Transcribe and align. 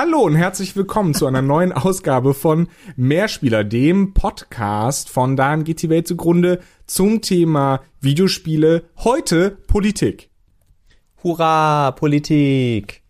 Hallo 0.00 0.20
und 0.20 0.36
herzlich 0.36 0.76
willkommen 0.76 1.12
zu 1.12 1.26
einer 1.26 1.42
neuen 1.42 1.72
Ausgabe 1.72 2.32
von 2.32 2.68
Mehrspieler, 2.94 3.64
dem 3.64 4.14
Podcast 4.14 5.10
von 5.10 5.34
Daran 5.34 5.64
geht 5.64 5.82
die 5.82 5.88
Welt 5.88 6.06
zugrunde 6.06 6.60
zum 6.86 7.20
Thema 7.20 7.82
Videospiele. 8.00 8.84
Heute 8.98 9.50
Politik. 9.66 10.30
Hurra, 11.24 11.90
Politik! 11.90 13.02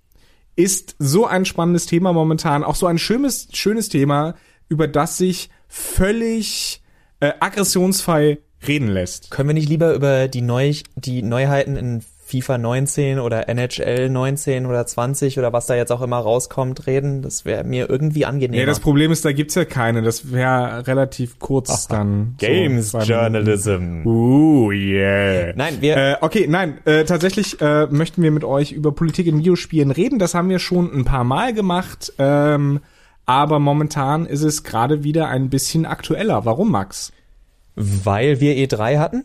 Ist 0.56 0.96
so 0.98 1.26
ein 1.26 1.44
spannendes 1.44 1.84
Thema 1.84 2.14
momentan, 2.14 2.64
auch 2.64 2.74
so 2.74 2.86
ein 2.86 2.96
schönes, 2.96 3.48
schönes 3.52 3.90
Thema, 3.90 4.34
über 4.70 4.88
das 4.88 5.18
sich 5.18 5.50
völlig 5.68 6.80
äh, 7.20 7.34
aggressionsfrei 7.38 8.38
reden 8.66 8.88
lässt. 8.88 9.30
Können 9.30 9.50
wir 9.50 9.54
nicht 9.54 9.68
lieber 9.68 9.92
über 9.92 10.26
die, 10.26 10.40
Neu 10.40 10.72
die 10.96 11.20
Neuheiten 11.20 11.76
in 11.76 12.02
FIFA 12.28 12.58
19 12.58 13.18
oder 13.20 13.48
NHL 13.48 14.10
19 14.10 14.66
oder 14.66 14.84
20 14.84 15.38
oder 15.38 15.52
was 15.54 15.64
da 15.64 15.74
jetzt 15.74 15.90
auch 15.90 16.02
immer 16.02 16.18
rauskommt 16.18 16.86
reden. 16.86 17.22
Das 17.22 17.46
wäre 17.46 17.64
mir 17.64 17.88
irgendwie 17.88 18.26
angenehmer. 18.26 18.60
Nee, 18.60 18.66
das 18.66 18.80
Problem 18.80 19.10
ist, 19.10 19.24
da 19.24 19.32
gibt's 19.32 19.54
ja 19.54 19.64
keine. 19.64 20.02
Das 20.02 20.30
wäre 20.30 20.86
relativ 20.86 21.38
kurz 21.38 21.70
Ach, 21.70 21.88
dann. 21.88 22.34
Games 22.36 22.90
so 22.90 22.98
Journalism. 22.98 24.06
Uh, 24.06 24.70
yeah. 24.72 25.54
Nein, 25.56 25.78
wir. 25.80 25.96
Äh, 25.96 26.16
okay, 26.20 26.46
nein, 26.46 26.78
äh, 26.84 27.04
tatsächlich 27.04 27.60
äh, 27.62 27.86
möchten 27.86 28.22
wir 28.22 28.30
mit 28.30 28.44
euch 28.44 28.72
über 28.72 28.92
Politik 28.92 29.26
in 29.26 29.38
Videospielen 29.38 29.90
reden. 29.90 30.18
Das 30.18 30.34
haben 30.34 30.50
wir 30.50 30.58
schon 30.58 30.92
ein 30.92 31.06
paar 31.06 31.24
Mal 31.24 31.54
gemacht. 31.54 32.12
Ähm, 32.18 32.80
aber 33.24 33.58
momentan 33.58 34.26
ist 34.26 34.42
es 34.42 34.64
gerade 34.64 35.02
wieder 35.02 35.28
ein 35.28 35.48
bisschen 35.48 35.86
aktueller. 35.86 36.44
Warum, 36.44 36.70
Max? 36.70 37.12
Weil 37.74 38.40
wir 38.40 38.54
E3 38.54 38.98
hatten? 38.98 39.24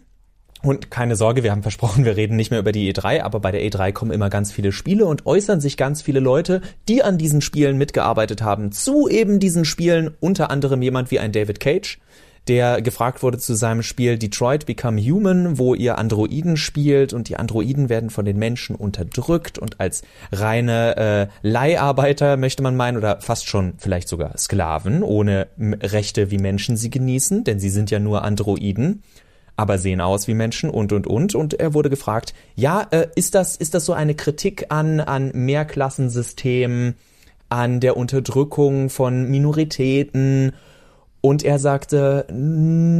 Und 0.63 0.89
keine 0.89 1.17
Sorge, 1.17 1.43
wir 1.43 1.51
haben 1.51 1.61
versprochen, 1.61 2.05
wir 2.05 2.15
reden 2.15 2.37
nicht 2.37 2.49
mehr 2.49 2.61
über 2.61 2.71
die 2.71 2.91
E3, 2.91 3.21
aber 3.21 3.41
bei 3.41 3.51
der 3.51 3.61
E3 3.61 3.91
kommen 3.91 4.11
immer 4.11 4.29
ganz 4.29 4.53
viele 4.53 4.71
Spiele 4.71 5.05
und 5.05 5.25
äußern 5.25 5.59
sich 5.59 5.75
ganz 5.75 6.01
viele 6.01 6.21
Leute, 6.21 6.61
die 6.87 7.03
an 7.03 7.17
diesen 7.17 7.41
Spielen 7.41 7.77
mitgearbeitet 7.77 8.41
haben, 8.41 8.71
zu 8.71 9.09
eben 9.09 9.41
diesen 9.41 9.65
Spielen, 9.65 10.11
unter 10.21 10.49
anderem 10.49 10.81
jemand 10.81 11.11
wie 11.11 11.19
ein 11.19 11.33
David 11.33 11.59
Cage, 11.59 11.99
der 12.47 12.81
gefragt 12.81 13.23
wurde 13.23 13.39
zu 13.39 13.55
seinem 13.55 13.83
Spiel 13.83 14.17
Detroit 14.17 14.65
Become 14.65 15.01
Human, 15.01 15.57
wo 15.57 15.75
ihr 15.75 15.97
Androiden 15.97 16.55
spielt 16.55 17.11
und 17.11 17.27
die 17.27 17.35
Androiden 17.35 17.89
werden 17.89 18.09
von 18.09 18.23
den 18.23 18.37
Menschen 18.37 18.77
unterdrückt 18.77 19.59
und 19.59 19.81
als 19.81 20.01
reine 20.31 20.95
äh, 20.95 21.27
Leiharbeiter 21.41 22.37
möchte 22.37 22.63
man 22.63 22.77
meinen 22.77 22.97
oder 22.97 23.19
fast 23.19 23.49
schon 23.49 23.73
vielleicht 23.79 24.07
sogar 24.07 24.37
Sklaven 24.37 25.03
ohne 25.03 25.47
Rechte 25.59 26.31
wie 26.31 26.37
Menschen 26.37 26.77
sie 26.77 26.89
genießen, 26.89 27.43
denn 27.43 27.59
sie 27.59 27.69
sind 27.69 27.91
ja 27.91 27.99
nur 27.99 28.23
Androiden 28.23 29.03
aber 29.55 29.77
sehen 29.77 30.01
aus 30.01 30.27
wie 30.27 30.33
Menschen 30.33 30.69
und 30.69 30.91
und 30.91 31.07
und 31.07 31.35
und 31.35 31.53
er 31.53 31.73
wurde 31.73 31.89
gefragt, 31.89 32.33
ja, 32.55 32.87
äh, 32.91 33.07
ist 33.15 33.35
das 33.35 33.55
ist 33.55 33.73
das 33.73 33.85
so 33.85 33.93
eine 33.93 34.15
Kritik 34.15 34.65
an 34.69 34.99
an 34.99 35.31
Mehrklassensystemen, 35.33 36.95
an 37.49 37.79
der 37.79 37.97
Unterdrückung 37.97 38.89
von 38.89 39.29
Minoritäten 39.29 40.53
und 41.25 41.41
er 41.43 41.57
sagte, 41.57 42.27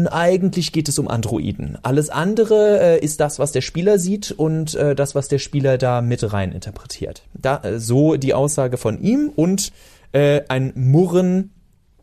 eigentlich 0.10 0.72
geht 0.72 0.88
es 0.88 0.98
um 0.98 1.10
Androiden. 1.10 1.78
Alles 1.84 2.10
andere 2.10 2.80
äh, 2.80 3.04
ist 3.04 3.20
das, 3.20 3.38
was 3.38 3.52
der 3.52 3.60
Spieler 3.60 4.00
sieht 4.00 4.32
und 4.32 4.76
äh, 4.76 4.96
das, 4.96 5.14
was 5.14 5.28
der 5.28 5.40
Spieler 5.40 5.78
da 5.78 6.02
mit 6.02 6.32
rein 6.32 6.54
interpretiert. 6.54 7.24
Da, 7.34 7.58
äh, 7.64 7.82
so 7.82 8.16
die 8.16 8.34
Aussage 8.34 8.78
von 8.78 9.02
ihm 9.02 9.30
und 9.36 9.74
äh, 10.14 10.44
ein 10.48 10.72
Murren 10.74 11.52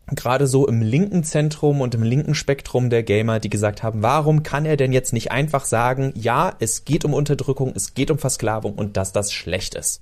gerade 0.07 0.47
so 0.47 0.67
im 0.67 0.81
linken 0.81 1.23
Zentrum 1.23 1.81
und 1.81 1.95
im 1.95 2.03
linken 2.03 2.35
Spektrum 2.35 2.89
der 2.89 3.03
Gamer, 3.03 3.39
die 3.39 3.49
gesagt 3.49 3.83
haben, 3.83 4.01
warum 4.01 4.43
kann 4.43 4.65
er 4.65 4.77
denn 4.77 4.93
jetzt 4.93 5.13
nicht 5.13 5.31
einfach 5.31 5.65
sagen, 5.65 6.13
ja, 6.15 6.53
es 6.59 6.85
geht 6.85 7.05
um 7.05 7.13
Unterdrückung, 7.13 7.71
es 7.75 7.93
geht 7.93 8.11
um 8.11 8.17
Versklavung 8.17 8.73
und 8.73 8.97
dass 8.97 9.13
das 9.13 9.31
schlecht 9.31 9.75
ist? 9.75 10.01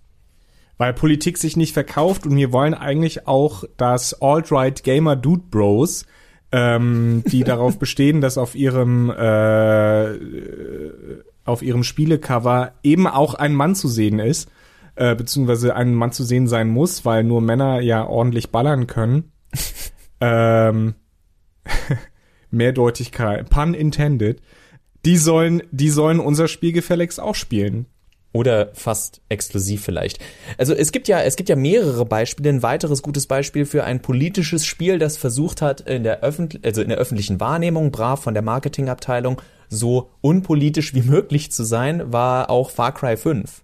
Weil 0.78 0.94
Politik 0.94 1.38
sich 1.38 1.58
nicht 1.58 1.74
verkauft 1.74 2.26
und 2.26 2.36
wir 2.36 2.54
wollen 2.54 2.74
eigentlich 2.74 3.28
auch, 3.28 3.66
dass 3.78 4.22
Alt-Right 4.22 4.84
Gamer 4.84 5.16
Dude 5.16 5.44
Bros, 5.52 6.06
ähm, 6.52 7.24
die 7.28 7.44
darauf 7.46 7.78
bestehen, 7.78 8.22
dass 8.22 8.38
auf 8.38 8.56
ihrem 8.56 9.10
äh, 9.12 10.18
auf 11.46 11.62
ihrem 11.62 11.84
Spielecover 11.84 12.74
eben 12.84 13.08
auch 13.08 13.34
ein 13.34 13.54
Mann 13.54 13.76
zu 13.76 13.88
sehen 13.88 14.20
ist, 14.20 14.50
äh, 14.96 15.16
beziehungsweise 15.16 15.76
ein 15.76 15.94
Mann 15.94 16.12
zu 16.12 16.24
sehen 16.24 16.48
sein 16.48 16.70
muss, 16.70 17.06
weil 17.06 17.24
nur 17.24 17.42
Männer 17.42 17.82
ja 17.82 18.06
ordentlich 18.06 18.52
ballern 18.52 18.88
können. 18.88 19.32
ähm, 20.22 20.96
Mehrdeutigkeit, 22.52 23.50
pun 23.50 23.74
intended, 23.74 24.42
die 25.06 25.18
sollen, 25.18 25.64
die 25.72 25.90
sollen 25.90 26.20
unser 26.20 26.48
Spiel 26.48 26.74
gefälligst 26.74 27.20
auch 27.20 27.36
spielen. 27.36 27.86
Oder 28.32 28.70
fast 28.74 29.22
exklusiv 29.30 29.84
vielleicht. 29.84 30.20
Also 30.60 30.76
es 30.76 30.92
gibt 30.92 31.08
ja, 31.08 31.20
es 31.22 31.36
gibt 31.36 31.50
ja 31.50 31.56
mehrere 31.56 32.06
Beispiele. 32.06 32.50
Ein 32.50 32.62
weiteres 32.62 33.02
gutes 33.02 33.26
Beispiel 33.26 33.66
für 33.66 33.86
ein 33.86 34.04
politisches 34.04 34.68
Spiel, 34.68 35.00
das 35.00 35.18
versucht 35.18 35.64
hat, 35.64 35.82
in 35.82 36.04
der, 36.04 36.22
öffentlich, 36.22 36.64
also 36.64 36.84
in 36.84 36.90
der 36.90 37.00
öffentlichen 37.00 37.40
Wahrnehmung, 37.40 37.92
brav 37.92 38.22
von 38.22 38.36
der 38.36 38.44
Marketingabteilung, 38.44 39.42
so 39.68 40.12
unpolitisch 40.22 40.94
wie 40.94 41.02
möglich 41.02 41.52
zu 41.52 41.64
sein, 41.64 42.14
war 42.14 42.52
auch 42.52 42.70
Far 42.70 42.94
Cry 42.94 43.18
5. 43.18 43.64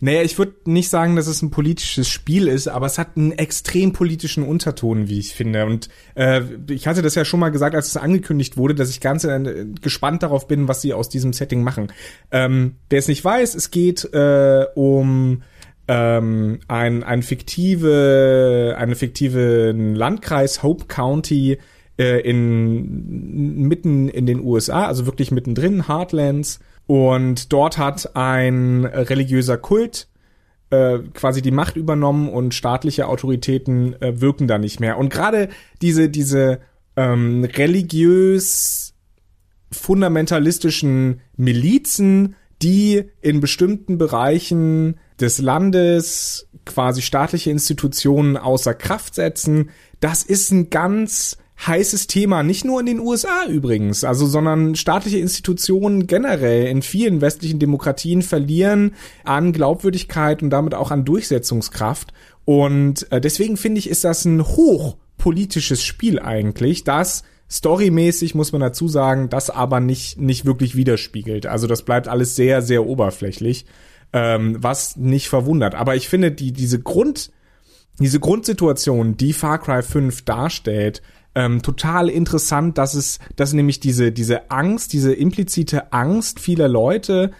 Naja, 0.00 0.22
ich 0.22 0.38
würde 0.38 0.54
nicht 0.64 0.88
sagen, 0.88 1.16
dass 1.16 1.26
es 1.26 1.42
ein 1.42 1.50
politisches 1.50 2.08
Spiel 2.08 2.48
ist, 2.48 2.68
aber 2.68 2.86
es 2.86 2.98
hat 2.98 3.16
einen 3.16 3.32
extrem 3.32 3.92
politischen 3.92 4.42
Unterton, 4.42 5.08
wie 5.08 5.18
ich 5.18 5.34
finde. 5.34 5.66
Und 5.66 5.88
äh, 6.14 6.42
ich 6.68 6.86
hatte 6.86 7.02
das 7.02 7.14
ja 7.14 7.24
schon 7.24 7.40
mal 7.40 7.50
gesagt, 7.50 7.74
als 7.74 7.88
es 7.88 7.96
angekündigt 7.96 8.56
wurde, 8.56 8.74
dass 8.74 8.90
ich 8.90 9.00
ganz 9.00 9.24
äh, 9.24 9.66
gespannt 9.80 10.22
darauf 10.22 10.48
bin, 10.48 10.68
was 10.68 10.82
sie 10.82 10.92
aus 10.92 11.08
diesem 11.08 11.32
Setting 11.32 11.62
machen. 11.62 11.92
Ähm, 12.30 12.76
Wer 12.90 12.98
es 12.98 13.08
nicht 13.08 13.24
weiß, 13.24 13.54
es 13.54 13.70
geht 13.70 14.04
äh, 14.12 14.66
um 14.74 15.42
ähm, 15.88 16.60
ein, 16.68 17.02
ein 17.02 17.22
fiktive, 17.22 18.74
eine 18.78 18.96
fiktive 18.96 19.72
Landkreis 19.72 20.62
Hope 20.62 20.86
County 20.86 21.58
äh, 21.98 22.20
in 22.20 23.66
mitten 23.68 24.08
in 24.08 24.26
den 24.26 24.40
USA, 24.40 24.86
also 24.86 25.06
wirklich 25.06 25.30
mittendrin, 25.30 25.88
Heartlands 25.88 26.60
und 26.86 27.52
dort 27.52 27.78
hat 27.78 28.14
ein 28.14 28.84
religiöser 28.84 29.58
Kult 29.58 30.08
äh, 30.70 30.98
quasi 31.14 31.42
die 31.42 31.50
Macht 31.50 31.76
übernommen 31.76 32.28
und 32.28 32.54
staatliche 32.54 33.08
Autoritäten 33.08 34.00
äh, 34.00 34.20
wirken 34.20 34.48
da 34.48 34.58
nicht 34.58 34.80
mehr. 34.80 34.98
Und 34.98 35.10
gerade 35.10 35.48
diese, 35.82 36.08
diese 36.08 36.60
ähm, 36.96 37.44
religiös 37.44 38.94
fundamentalistischen 39.70 41.20
Milizen, 41.36 42.36
die 42.62 43.04
in 43.20 43.40
bestimmten 43.40 43.98
Bereichen 43.98 44.98
des 45.20 45.38
Landes 45.38 46.48
quasi 46.64 47.02
staatliche 47.02 47.50
Institutionen 47.50 48.36
außer 48.36 48.74
Kraft 48.74 49.14
setzen, 49.14 49.70
das 50.00 50.22
ist 50.22 50.50
ein 50.50 50.70
ganz 50.70 51.36
heißes 51.64 52.06
Thema, 52.06 52.42
nicht 52.42 52.64
nur 52.64 52.80
in 52.80 52.86
den 52.86 53.00
USA 53.00 53.46
übrigens, 53.48 54.04
also 54.04 54.26
sondern 54.26 54.74
staatliche 54.74 55.18
Institutionen 55.18 56.06
generell 56.06 56.66
in 56.66 56.82
vielen 56.82 57.20
westlichen 57.20 57.58
Demokratien 57.58 58.22
verlieren 58.22 58.94
an 59.24 59.52
Glaubwürdigkeit 59.52 60.42
und 60.42 60.50
damit 60.50 60.74
auch 60.74 60.90
an 60.90 61.04
Durchsetzungskraft. 61.04 62.12
Und 62.44 63.10
äh, 63.10 63.20
deswegen 63.20 63.56
finde 63.56 63.78
ich, 63.78 63.88
ist 63.88 64.04
das 64.04 64.24
ein 64.24 64.46
hochpolitisches 64.46 65.82
Spiel 65.82 66.18
eigentlich, 66.18 66.84
das 66.84 67.24
storymäßig 67.50 68.34
muss 68.34 68.52
man 68.52 68.60
dazu 68.60 68.88
sagen, 68.88 69.28
das 69.28 69.50
aber 69.50 69.80
nicht 69.80 70.18
nicht 70.20 70.44
wirklich 70.44 70.76
widerspiegelt. 70.76 71.46
Also 71.46 71.66
das 71.66 71.82
bleibt 71.82 72.08
alles 72.08 72.34
sehr 72.34 72.60
sehr 72.60 72.84
oberflächlich, 72.86 73.66
ähm, 74.12 74.56
was 74.58 74.96
nicht 74.96 75.28
verwundert. 75.28 75.74
Aber 75.74 75.94
ich 75.94 76.08
finde 76.08 76.32
die 76.32 76.52
diese 76.52 76.80
Grund 76.80 77.30
diese 77.98 78.20
Grundsituation, 78.20 79.16
die 79.16 79.32
Far 79.32 79.58
Cry 79.58 79.82
5 79.82 80.22
darstellt, 80.22 81.02
ähm, 81.36 81.62
total 81.62 82.08
interessant, 82.08 82.78
dass 82.78 82.94
es, 82.94 83.18
dass 83.36 83.52
nämlich 83.52 83.78
diese, 83.78 84.10
diese 84.10 84.50
Angst, 84.50 84.94
diese 84.94 85.12
implizite 85.12 85.92
Angst 85.92 86.40
vieler 86.40 86.66
Leute 86.66 87.30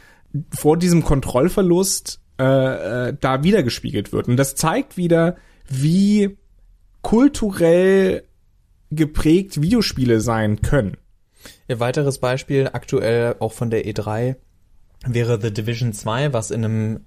vor 0.54 0.76
diesem 0.76 1.02
Kontrollverlust 1.02 2.20
äh, 2.38 3.08
äh, 3.08 3.16
da 3.19 3.43
wiedergespiegelt 3.43 4.12
wird. 4.12 4.28
Und 4.28 4.37
das 4.37 4.54
zeigt 4.54 4.98
wieder, 4.98 5.37
wie 5.66 6.37
kulturell 7.00 8.25
geprägt 8.90 9.62
Videospiele 9.62 10.20
sein 10.20 10.60
können. 10.60 10.98
Ein 11.66 11.81
weiteres 11.81 12.19
Beispiel, 12.19 12.69
aktuell 12.70 13.37
auch 13.38 13.54
von 13.54 13.70
der 13.70 13.87
E3, 13.87 14.37
wäre 15.06 15.40
The 15.40 15.54
Division 15.54 15.94
2, 15.94 16.34
was 16.34 16.50
in 16.50 16.66
einem, 16.66 17.00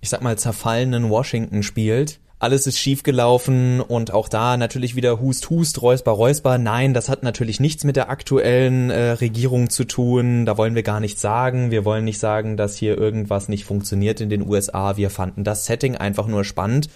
ich 0.00 0.08
sag 0.08 0.22
mal, 0.22 0.38
zerfallenen 0.38 1.10
Washington 1.10 1.62
spielt 1.62 2.21
alles 2.42 2.66
ist 2.66 2.78
schiefgelaufen 2.78 3.80
und 3.80 4.12
auch 4.12 4.28
da 4.28 4.56
natürlich 4.56 4.96
wieder 4.96 5.20
Hust, 5.20 5.48
Hust, 5.48 5.80
Räusper, 5.80 6.10
Räusper. 6.10 6.58
Nein, 6.58 6.92
das 6.92 7.08
hat 7.08 7.22
natürlich 7.22 7.60
nichts 7.60 7.84
mit 7.84 7.94
der 7.94 8.10
aktuellen 8.10 8.90
äh, 8.90 9.12
Regierung 9.12 9.70
zu 9.70 9.84
tun. 9.84 10.44
Da 10.44 10.58
wollen 10.58 10.74
wir 10.74 10.82
gar 10.82 10.98
nichts 10.98 11.20
sagen. 11.20 11.70
Wir 11.70 11.84
wollen 11.84 12.04
nicht 12.04 12.18
sagen, 12.18 12.56
dass 12.56 12.76
hier 12.76 12.98
irgendwas 12.98 13.48
nicht 13.48 13.64
funktioniert 13.64 14.20
in 14.20 14.28
den 14.28 14.44
USA. 14.48 14.96
Wir 14.96 15.08
fanden 15.08 15.44
das 15.44 15.66
Setting 15.66 15.96
einfach 15.96 16.26
nur 16.26 16.44
spannend. 16.44 16.88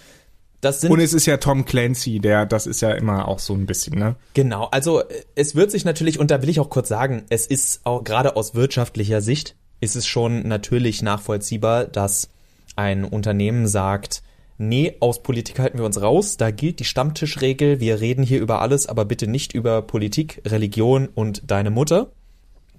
Das 0.59 0.81
sind 0.81 0.91
und 0.91 0.99
es 0.99 1.13
ist 1.13 1.25
ja 1.27 1.37
Tom 1.37 1.63
Clancy, 1.63 2.19
der, 2.19 2.45
das 2.45 2.67
ist 2.67 2.81
ja 2.81 2.91
immer 2.91 3.27
auch 3.29 3.39
so 3.39 3.53
ein 3.53 3.67
bisschen, 3.67 3.97
ne? 3.97 4.15
Genau, 4.33 4.65
also 4.71 5.03
es 5.35 5.55
wird 5.55 5.71
sich 5.71 5.85
natürlich, 5.85 6.19
und 6.19 6.29
da 6.29 6.41
will 6.41 6.49
ich 6.49 6.59
auch 6.59 6.69
kurz 6.69 6.89
sagen, 6.89 7.23
es 7.29 7.45
ist 7.45 7.85
auch 7.85 8.03
gerade 8.03 8.35
aus 8.35 8.55
wirtschaftlicher 8.55 9.21
Sicht, 9.21 9.55
ist 9.79 9.95
es 9.95 10.07
schon 10.07 10.47
natürlich 10.47 11.03
nachvollziehbar, 11.03 11.85
dass 11.85 12.31
ein 12.75 13.05
Unternehmen 13.05 13.67
sagt, 13.67 14.23
nee, 14.57 14.95
aus 14.99 15.23
Politik 15.23 15.59
halten 15.59 15.77
wir 15.77 15.85
uns 15.85 16.01
raus, 16.01 16.37
da 16.37 16.51
gilt 16.51 16.79
die 16.79 16.85
Stammtischregel, 16.85 17.79
wir 17.79 17.99
reden 17.99 18.23
hier 18.23 18.39
über 18.39 18.61
alles, 18.61 18.87
aber 18.87 19.05
bitte 19.05 19.27
nicht 19.27 19.53
über 19.53 19.81
Politik, 19.81 20.41
Religion 20.45 21.07
und 21.07 21.49
deine 21.49 21.69
Mutter. 21.69 22.11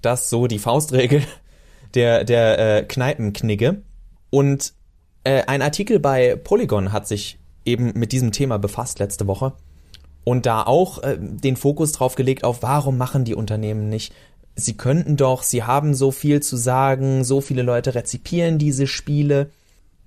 Das 0.02 0.30
so 0.30 0.46
die 0.46 0.58
Faustregel 0.58 1.22
der, 1.94 2.24
der 2.24 2.58
äh, 2.58 2.82
Kneipenknigge. 2.84 3.82
Und 4.30 4.74
äh, 5.24 5.42
ein 5.42 5.62
Artikel 5.62 5.98
bei 6.00 6.36
Polygon 6.36 6.92
hat 6.92 7.08
sich 7.08 7.38
eben 7.64 7.92
mit 7.94 8.12
diesem 8.12 8.32
Thema 8.32 8.58
befasst 8.58 8.98
letzte 8.98 9.26
Woche 9.26 9.52
und 10.24 10.46
da 10.46 10.62
auch 10.62 11.02
äh, 11.02 11.16
den 11.18 11.56
Fokus 11.56 11.92
drauf 11.92 12.14
gelegt 12.14 12.44
auf, 12.44 12.62
warum 12.62 12.98
machen 12.98 13.24
die 13.24 13.34
Unternehmen 13.34 13.88
nicht? 13.88 14.12
Sie 14.56 14.76
könnten 14.76 15.16
doch, 15.16 15.42
sie 15.42 15.62
haben 15.62 15.94
so 15.94 16.10
viel 16.10 16.40
zu 16.40 16.56
sagen, 16.56 17.24
so 17.24 17.40
viele 17.40 17.62
Leute 17.62 17.94
rezipieren 17.94 18.58
diese 18.58 18.86
Spiele. 18.86 19.50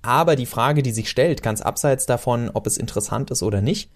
Aber 0.02 0.36
die 0.36 0.46
Frage, 0.46 0.82
die 0.82 0.90
sich 0.90 1.08
stellt, 1.08 1.42
ganz 1.42 1.60
abseits 1.62 2.06
davon, 2.06 2.50
ob 2.52 2.66
es 2.66 2.76
interessant 2.76 3.30
ist 3.30 3.42
oder 3.42 3.60
nicht, 3.60 3.90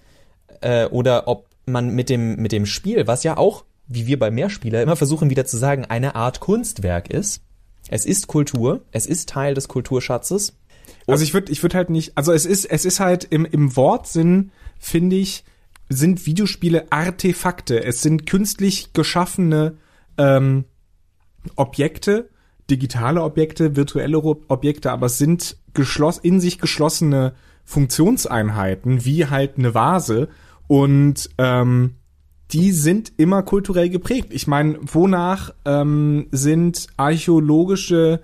äh, 0.60 0.86
oder 0.86 1.28
ob 1.28 1.46
man 1.66 1.90
mit 1.90 2.08
dem, 2.08 2.36
mit 2.36 2.52
dem 2.52 2.64
Spiel, 2.64 3.06
was 3.06 3.24
ja 3.24 3.36
auch, 3.36 3.64
wie 3.88 4.06
wir 4.06 4.18
bei 4.18 4.30
Mehrspieler 4.30 4.82
immer 4.82 4.96
versuchen 4.96 5.30
wieder 5.30 5.46
zu 5.46 5.56
sagen, 5.56 5.84
eine 5.84 6.14
Art 6.14 6.40
Kunstwerk 6.40 7.10
ist. 7.10 7.42
Es 7.88 8.04
ist 8.04 8.26
Kultur, 8.26 8.82
es 8.90 9.06
ist 9.06 9.28
Teil 9.28 9.54
des 9.54 9.68
Kulturschatzes. 9.68 10.56
Also 11.06 11.22
ich 11.22 11.34
würde 11.34 11.52
ich 11.52 11.62
würde 11.62 11.76
halt 11.76 11.90
nicht, 11.90 12.16
also 12.16 12.32
es 12.32 12.46
ist 12.46 12.64
es 12.64 12.84
ist 12.84 12.98
halt 12.98 13.24
im 13.24 13.44
im 13.44 13.76
Wortsinn 13.76 14.50
finde 14.78 15.16
ich 15.16 15.44
sind 15.88 16.26
Videospiele 16.26 16.90
Artefakte. 16.90 17.82
Es 17.84 18.02
sind 18.02 18.26
künstlich 18.26 18.92
geschaffene 18.92 19.76
ähm, 20.18 20.64
Objekte, 21.54 22.28
digitale 22.70 23.22
Objekte, 23.22 23.76
virtuelle 23.76 24.18
Objekte, 24.18 24.90
aber 24.90 25.06
es 25.06 25.18
sind 25.18 25.56
geschloss 25.76 26.18
in 26.18 26.40
sich 26.40 26.58
geschlossene 26.58 27.34
Funktionseinheiten, 27.64 29.04
wie 29.04 29.26
halt 29.26 29.58
eine 29.58 29.74
Vase. 29.74 30.28
Und 30.66 31.30
ähm, 31.38 31.94
die 32.50 32.72
sind 32.72 33.12
immer 33.16 33.42
kulturell 33.42 33.88
geprägt. 33.88 34.28
Ich 34.30 34.46
meine, 34.46 34.78
wonach 34.82 35.52
ähm, 35.64 36.26
sind 36.32 36.88
archäologische 36.96 38.22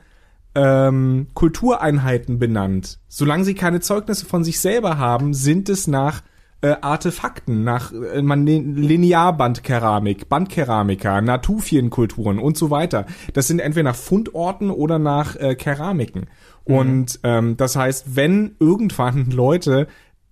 ähm, 0.55 1.29
Kultureinheiten 1.35 2.39
benannt? 2.39 2.99
Solange 3.09 3.45
sie 3.45 3.55
keine 3.55 3.81
Zeugnisse 3.81 4.27
von 4.27 4.45
sich 4.45 4.61
selber 4.61 4.99
haben, 4.99 5.35
sind 5.35 5.69
es 5.69 5.87
nach 5.87 6.23
äh, 6.62 6.76
Artefakten, 6.81 7.64
nach 7.64 7.93
äh, 7.93 8.23
man 8.23 8.47
Linearbandkeramik, 8.47 10.29
Bandkeramiker, 10.29 11.20
Natufienkulturen 11.20 12.38
und 12.38 12.56
so 12.56 12.70
weiter. 12.70 13.06
Das 13.35 13.49
sind 13.49 13.59
entweder 13.59 13.91
nach 13.91 13.97
Fundorten 13.97 14.70
oder 14.70 14.99
nach 14.99 15.37
äh, 15.37 15.55
Keramiken. 15.55 16.26
Mhm. 16.67 16.75
Und 16.75 17.20
ähm, 17.25 17.56
das 17.56 17.76
heißt, 17.76 18.17
wenn 18.17 18.56
irgendwann 18.59 19.31
Leute 19.31 19.88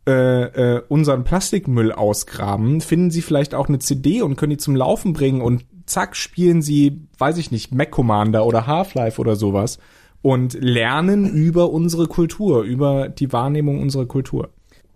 äh, 0.07 0.77
äh, 0.77 0.83
unseren 0.89 1.25
Plastikmüll 1.25 1.93
ausgraben, 1.93 2.81
finden 2.81 3.11
sie 3.11 3.23
vielleicht 3.23 3.55
auch 3.55 3.69
eine 3.69 3.81
CD 3.81 4.23
und 4.23 4.37
können 4.37 4.51
die 4.51 4.57
zum 4.57 4.77
Laufen 4.77 5.13
bringen 5.13 5.43
und 5.43 5.67
zack 5.85 6.17
spielen 6.17 6.63
sie, 6.63 7.09
weiß 7.19 7.39
ich 7.39 7.51
nicht, 7.51 7.75
Mac 7.75 7.91
Commander 7.91 8.47
oder 8.47 8.67
Half-Life 8.67 9.21
oder 9.21 9.37
sowas 9.37 9.79
und 10.23 10.55
lernen 10.55 11.29
über 11.29 11.71
unsere 11.71 12.07
Kultur, 12.07 12.63
über 12.63 13.09
die 13.09 13.33
Wahrnehmung 13.33 13.81
unserer 13.81 14.07
Kultur. 14.07 14.51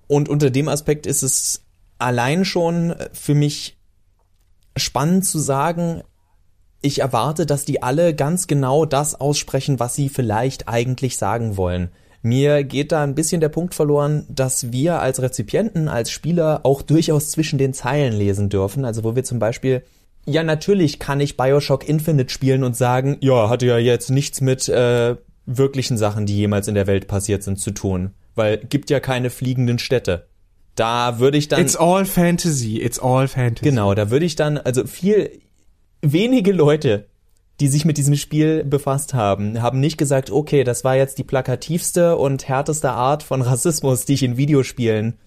Und 0.06 0.28
unter 0.28 0.50
dem 0.50 0.68
Aspekt 0.68 1.06
ist 1.06 1.22
es 1.22 1.62
allein 1.98 2.44
schon 2.44 2.94
für 3.12 3.34
mich 3.34 3.78
spannend 4.76 5.24
zu 5.24 5.38
sagen, 5.38 6.02
ich 6.82 7.00
erwarte, 7.00 7.46
dass 7.46 7.64
die 7.64 7.82
alle 7.82 8.14
ganz 8.14 8.46
genau 8.46 8.84
das 8.84 9.18
aussprechen, 9.18 9.80
was 9.80 9.94
sie 9.94 10.08
vielleicht 10.08 10.68
eigentlich 10.68 11.16
sagen 11.16 11.56
wollen. 11.56 11.88
Mir 12.20 12.64
geht 12.64 12.92
da 12.92 13.02
ein 13.02 13.14
bisschen 13.14 13.40
der 13.40 13.48
Punkt 13.48 13.74
verloren, 13.74 14.26
dass 14.28 14.72
wir 14.72 15.00
als 15.00 15.20
Rezipienten, 15.20 15.88
als 15.88 16.10
Spieler 16.10 16.60
auch 16.64 16.82
durchaus 16.82 17.30
zwischen 17.30 17.58
den 17.58 17.74
Zeilen 17.74 18.12
lesen 18.14 18.48
dürfen. 18.48 18.84
Also 18.84 19.04
wo 19.04 19.14
wir 19.14 19.24
zum 19.24 19.38
Beispiel, 19.38 19.82
ja 20.26 20.42
natürlich 20.42 20.98
kann 20.98 21.20
ich 21.20 21.36
Bioshock 21.36 21.88
Infinite 21.88 22.32
spielen 22.32 22.64
und 22.64 22.76
sagen, 22.76 23.18
ja, 23.20 23.48
hatte 23.48 23.66
ja 23.66 23.78
jetzt 23.78 24.10
nichts 24.10 24.40
mit 24.40 24.68
äh, 24.68 25.16
wirklichen 25.46 25.98
Sachen, 25.98 26.26
die 26.26 26.36
jemals 26.36 26.68
in 26.68 26.74
der 26.74 26.86
Welt 26.86 27.08
passiert 27.08 27.42
sind, 27.42 27.58
zu 27.58 27.70
tun 27.70 28.12
weil 28.34 28.58
gibt 28.58 28.90
ja 28.90 29.00
keine 29.00 29.30
fliegenden 29.30 29.78
Städte. 29.78 30.26
Da 30.74 31.18
würde 31.18 31.38
ich 31.38 31.48
dann. 31.48 31.60
It's 31.60 31.76
all 31.76 32.04
fantasy, 32.04 32.80
it's 32.80 32.98
all 32.98 33.28
fantasy. 33.28 33.64
Genau, 33.64 33.94
da 33.94 34.10
würde 34.10 34.26
ich 34.26 34.36
dann, 34.36 34.58
also 34.58 34.86
viel, 34.86 35.40
wenige 36.02 36.52
Leute, 36.52 37.06
die 37.60 37.68
sich 37.68 37.84
mit 37.84 37.96
diesem 37.98 38.16
Spiel 38.16 38.64
befasst 38.64 39.14
haben, 39.14 39.62
haben 39.62 39.78
nicht 39.78 39.96
gesagt, 39.96 40.30
okay, 40.30 40.64
das 40.64 40.82
war 40.82 40.96
jetzt 40.96 41.18
die 41.18 41.24
plakativste 41.24 42.16
und 42.16 42.48
härteste 42.48 42.90
Art 42.90 43.22
von 43.22 43.42
Rassismus, 43.42 44.04
die 44.04 44.14
ich 44.14 44.24
in 44.24 44.36
Videospielen 44.36 45.18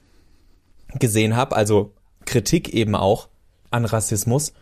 gesehen 1.00 1.36
habe. 1.36 1.56
Also 1.56 1.94
Kritik 2.26 2.74
eben 2.74 2.96
auch 2.96 3.30
an 3.72 3.86
Rassismus 3.86 4.54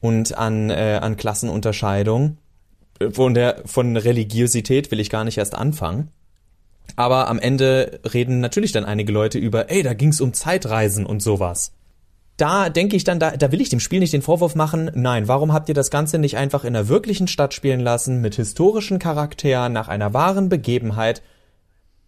und 0.00 0.36
an, 0.38 0.70
äh, 0.70 1.00
an 1.02 1.16
Klassenunterscheidung. 1.16 2.38
Von 3.12 3.34
der, 3.34 3.62
von 3.64 3.96
Religiosität 3.96 4.90
will 4.90 5.00
ich 5.00 5.10
gar 5.10 5.24
nicht 5.24 5.38
erst 5.38 5.54
anfangen. 5.54 6.10
Aber 7.00 7.28
am 7.28 7.38
Ende 7.38 7.98
reden 8.12 8.40
natürlich 8.40 8.72
dann 8.72 8.84
einige 8.84 9.10
Leute 9.10 9.38
über, 9.38 9.70
ey, 9.70 9.82
da 9.82 9.94
ging's 9.94 10.20
um 10.20 10.34
Zeitreisen 10.34 11.06
und 11.06 11.22
sowas. 11.22 11.72
Da 12.36 12.68
denke 12.68 12.94
ich 12.94 13.04
dann, 13.04 13.18
da, 13.18 13.38
da 13.38 13.50
will 13.50 13.62
ich 13.62 13.70
dem 13.70 13.80
Spiel 13.80 14.00
nicht 14.00 14.12
den 14.12 14.20
Vorwurf 14.20 14.54
machen, 14.54 14.90
nein, 14.92 15.26
warum 15.26 15.54
habt 15.54 15.70
ihr 15.70 15.74
das 15.74 15.90
Ganze 15.90 16.18
nicht 16.18 16.36
einfach 16.36 16.62
in 16.62 16.76
einer 16.76 16.88
wirklichen 16.88 17.26
Stadt 17.26 17.54
spielen 17.54 17.80
lassen, 17.80 18.20
mit 18.20 18.34
historischen 18.34 18.98
Charakteren, 18.98 19.72
nach 19.72 19.88
einer 19.88 20.12
wahren 20.12 20.50
Begebenheit? 20.50 21.22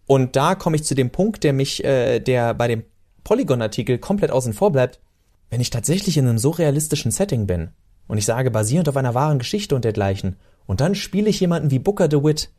Und 0.05 0.35
da 0.35 0.53
komme 0.53 0.75
ich 0.75 0.83
zu 0.83 0.93
dem 0.93 1.09
Punkt, 1.09 1.43
der 1.43 1.53
mich, 1.53 1.83
äh, 1.83 2.19
der 2.19 2.53
bei 2.53 2.67
dem 2.67 2.83
Polygon-Artikel 3.23 3.97
komplett 3.97 4.29
außen 4.29 4.53
vor 4.53 4.71
bleibt. 4.71 4.99
Wenn 5.49 5.59
ich 5.59 5.71
tatsächlich 5.71 6.17
in 6.17 6.27
einem 6.27 6.37
so 6.37 6.51
realistischen 6.51 7.09
Setting 7.09 7.47
bin 7.47 7.71
und 8.07 8.19
ich 8.19 8.25
sage, 8.25 8.51
basierend 8.51 8.89
auf 8.89 8.97
einer 8.97 9.15
wahren 9.15 9.39
Geschichte 9.39 9.73
und 9.73 9.85
dergleichen, 9.85 10.35
und 10.67 10.81
dann 10.81 10.93
spiele 10.93 11.31
ich 11.31 11.39
jemanden 11.39 11.71
wie 11.71 11.79
Booker 11.79 12.07
DeWitt, 12.07 12.51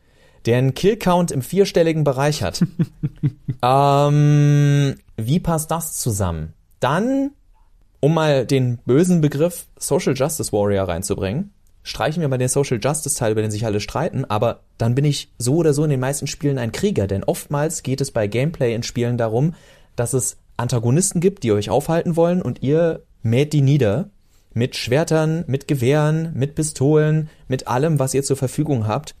der 0.45 0.57
einen 0.57 0.73
Killcount 0.73 1.31
im 1.31 1.41
vierstelligen 1.41 2.03
Bereich 2.03 2.43
hat. 2.43 2.63
ähm, 3.61 4.95
wie 5.17 5.39
passt 5.39 5.71
das 5.71 5.99
zusammen? 5.99 6.53
Dann, 6.79 7.31
um 7.99 8.13
mal 8.13 8.45
den 8.45 8.77
bösen 8.85 9.21
Begriff 9.21 9.67
Social 9.77 10.13
Justice 10.15 10.51
Warrior 10.51 10.87
reinzubringen, 10.87 11.51
streichen 11.83 12.21
wir 12.21 12.27
mal 12.27 12.37
den 12.37 12.49
Social 12.49 12.79
Justice 12.81 13.15
Teil, 13.15 13.31
über 13.31 13.41
den 13.41 13.51
sich 13.51 13.65
alle 13.65 13.79
streiten, 13.79 14.25
aber 14.25 14.61
dann 14.77 14.95
bin 14.95 15.05
ich 15.05 15.31
so 15.37 15.55
oder 15.57 15.73
so 15.73 15.83
in 15.83 15.89
den 15.89 15.99
meisten 15.99 16.27
Spielen 16.27 16.57
ein 16.57 16.71
Krieger, 16.71 17.07
denn 17.07 17.23
oftmals 17.23 17.83
geht 17.83 18.01
es 18.01 18.11
bei 18.11 18.27
Gameplay 18.27 18.73
in 18.73 18.83
Spielen 18.83 19.17
darum, 19.17 19.53
dass 19.95 20.13
es 20.13 20.37
Antagonisten 20.57 21.21
gibt, 21.21 21.43
die 21.43 21.51
euch 21.51 21.69
aufhalten 21.69 22.15
wollen 22.15 22.41
und 22.41 22.61
ihr 22.61 23.03
mäht 23.21 23.53
die 23.53 23.61
nieder 23.61 24.09
mit 24.53 24.75
Schwertern, 24.75 25.43
mit 25.47 25.67
Gewehren, 25.67 26.31
mit 26.33 26.55
Pistolen, 26.55 27.29
mit 27.47 27.67
allem, 27.67 27.99
was 27.99 28.13
ihr 28.13 28.23
zur 28.23 28.37
Verfügung 28.37 28.87
habt 28.87 29.15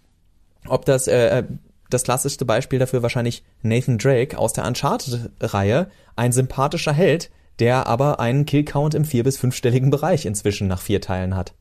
ob 0.67 0.85
das 0.85 1.07
äh, 1.07 1.39
äh, 1.39 1.43
das 1.89 2.03
klassischste 2.03 2.45
Beispiel 2.45 2.79
dafür 2.79 3.03
wahrscheinlich 3.03 3.43
Nathan 3.61 3.97
Drake 3.97 4.37
aus 4.37 4.53
der 4.53 4.65
Uncharted-Reihe, 4.65 5.87
ein 6.15 6.31
sympathischer 6.31 6.93
Held, 6.93 7.29
der 7.59 7.87
aber 7.87 8.19
einen 8.19 8.45
Killcount 8.45 8.95
im 8.95 9.05
vier- 9.05 9.23
bis 9.23 9.37
fünfstelligen 9.37 9.91
Bereich 9.91 10.25
inzwischen 10.25 10.67
nach 10.67 10.81
vier 10.81 11.01
Teilen 11.01 11.35
hat. 11.35 11.53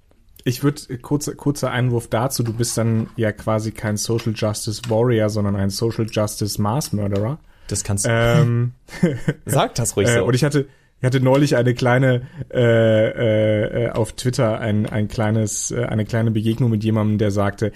Ich 0.46 0.62
würde 0.62 0.98
kurzer 0.98 1.34
kurzer 1.34 1.70
Einwurf 1.70 2.08
dazu. 2.08 2.42
Du 2.42 2.52
bist 2.52 2.76
dann 2.76 3.08
ja 3.16 3.32
quasi 3.32 3.72
kein 3.72 3.96
Social 3.96 4.32
Justice 4.34 4.82
Warrior, 4.88 5.30
sondern 5.30 5.56
ein 5.56 5.70
Social 5.70 6.06
Justice 6.10 6.60
Mass 6.60 6.92
Murderer. 6.92 7.38
Das 7.68 7.82
kannst 7.82 8.04
du. 8.04 8.10
Ähm, 8.10 8.72
Sag 9.46 9.74
das 9.76 9.96
ruhig 9.96 10.08
so. 10.10 10.18
Äh, 10.18 10.20
und 10.20 10.34
ich 10.34 10.44
hatte 10.44 10.66
ich 11.00 11.06
hatte 11.06 11.20
neulich 11.20 11.56
eine 11.56 11.74
kleine 11.74 12.22
äh, 12.52 13.84
äh, 13.86 13.90
auf 13.90 14.12
Twitter 14.12 14.60
ein 14.60 14.86
ein 14.86 15.08
kleines 15.08 15.70
äh, 15.70 15.84
eine 15.84 16.04
kleine 16.04 16.30
Begegnung 16.30 16.70
mit 16.70 16.84
jemandem, 16.84 17.16
der 17.18 17.30
sagte, 17.30 17.72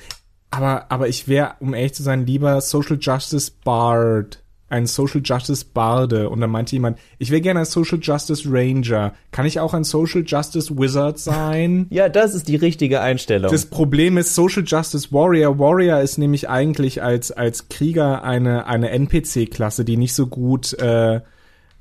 aber, 0.50 0.90
aber 0.90 1.08
ich 1.08 1.28
wäre, 1.28 1.54
um 1.60 1.74
ehrlich 1.74 1.94
zu 1.94 2.02
sein, 2.02 2.26
lieber 2.26 2.60
Social 2.60 2.98
Justice 3.00 3.52
Bard. 3.64 4.42
Ein 4.70 4.86
Social 4.86 5.22
Justice 5.24 5.64
Barde. 5.64 6.28
Und 6.28 6.42
dann 6.42 6.50
meinte 6.50 6.76
jemand, 6.76 6.98
ich 7.18 7.30
wäre 7.30 7.40
gerne 7.40 7.60
ein 7.60 7.66
Social 7.66 7.98
Justice 8.02 8.46
Ranger. 8.46 9.14
Kann 9.30 9.46
ich 9.46 9.60
auch 9.60 9.72
ein 9.72 9.82
Social 9.82 10.22
Justice 10.26 10.76
Wizard 10.76 11.18
sein? 11.18 11.86
ja, 11.90 12.10
das 12.10 12.34
ist 12.34 12.48
die 12.48 12.56
richtige 12.56 13.00
Einstellung. 13.00 13.50
Das 13.50 13.64
Problem 13.64 14.18
ist 14.18 14.34
Social 14.34 14.64
Justice 14.66 15.10
Warrior. 15.10 15.58
Warrior 15.58 16.00
ist 16.00 16.18
nämlich 16.18 16.50
eigentlich 16.50 17.02
als, 17.02 17.32
als 17.32 17.70
Krieger 17.70 18.24
eine, 18.24 18.66
eine 18.66 18.90
NPC-Klasse, 18.90 19.86
die 19.86 19.96
nicht 19.96 20.12
so 20.12 20.26
gut, 20.26 20.74
äh, 20.74 21.22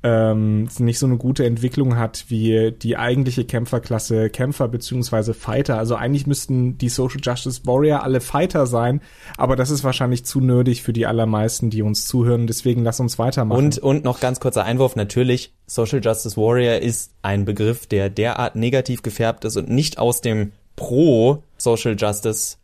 ähm, 0.02 0.68
nicht 0.78 0.98
so 0.98 1.06
eine 1.06 1.16
gute 1.16 1.44
Entwicklung 1.44 1.96
hat 1.96 2.26
wie 2.28 2.70
die 2.70 2.96
eigentliche 2.96 3.44
Kämpferklasse 3.44 4.30
Kämpfer 4.30 4.68
beziehungsweise 4.68 5.34
Fighter. 5.34 5.76
Also 5.76 5.96
eigentlich 5.96 6.26
müssten 6.26 6.78
die 6.78 6.88
Social 6.88 7.20
Justice 7.20 7.62
Warrior 7.64 8.04
alle 8.04 8.20
Fighter 8.20 8.66
sein, 8.66 9.00
aber 9.36 9.56
das 9.56 9.70
ist 9.70 9.82
wahrscheinlich 9.82 10.24
zu 10.24 10.40
nerdig 10.40 10.82
für 10.82 10.92
die 10.92 11.06
allermeisten, 11.06 11.70
die 11.70 11.82
uns 11.82 12.06
zuhören. 12.06 12.46
Deswegen 12.46 12.84
lass 12.84 13.00
uns 13.00 13.18
weitermachen. 13.18 13.58
Und, 13.58 13.78
und 13.78 14.04
noch 14.04 14.20
ganz 14.20 14.38
kurzer 14.38 14.64
Einwurf. 14.64 14.94
Natürlich, 14.94 15.52
Social 15.66 16.00
Justice 16.02 16.36
Warrior 16.36 16.76
ist 16.76 17.12
ein 17.22 17.44
Begriff, 17.44 17.86
der 17.86 18.08
derart 18.08 18.54
negativ 18.54 19.02
gefärbt 19.02 19.44
ist 19.44 19.56
und 19.56 19.68
nicht 19.68 19.98
aus 19.98 20.20
dem 20.20 20.52
Pro 20.76 21.42
Social 21.56 21.96
Justice 21.98 22.57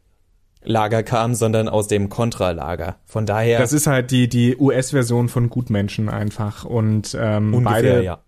Lager 0.65 1.03
kam, 1.03 1.35
sondern 1.35 1.69
aus 1.69 1.89
dem 1.89 2.09
Kontralager. 2.09 2.97
Von 3.05 3.27
daher. 3.27 3.59
Das 3.59 3.73
ist 3.73 3.87
halt 3.87 4.11
die, 4.11 4.29
die 4.29 4.57
US-Version 4.57 5.29
von 5.29 5.51
Gutmenschen 5.51 6.09
einfach. 6.09 6.65
Und 6.65 7.17
ähm, 7.19 7.55
ungefähr, 7.55 7.83
beide, 7.83 8.05
ja. 8.05 8.19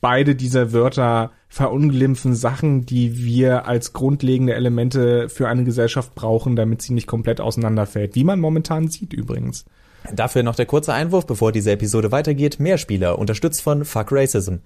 beide 0.00 0.34
dieser 0.34 0.72
Wörter 0.72 1.32
verunglimpfen 1.48 2.34
Sachen, 2.34 2.86
die 2.86 3.24
wir 3.24 3.66
als 3.66 3.92
grundlegende 3.92 4.54
Elemente 4.54 5.28
für 5.28 5.48
eine 5.48 5.64
Gesellschaft 5.64 6.14
brauchen, 6.14 6.54
damit 6.54 6.80
sie 6.82 6.92
nicht 6.94 7.08
komplett 7.08 7.40
auseinanderfällt. 7.40 8.14
Wie 8.14 8.24
man 8.24 8.38
momentan 8.38 8.88
sieht 8.88 9.12
übrigens. 9.12 9.64
Dafür 10.12 10.42
noch 10.42 10.54
der 10.54 10.66
kurze 10.66 10.94
Einwurf, 10.94 11.26
bevor 11.26 11.52
diese 11.52 11.72
Episode 11.72 12.12
weitergeht. 12.12 12.60
Mehrspieler, 12.60 13.18
unterstützt 13.18 13.62
von 13.62 13.84
Fuck 13.84 14.12
Racism. 14.12 14.56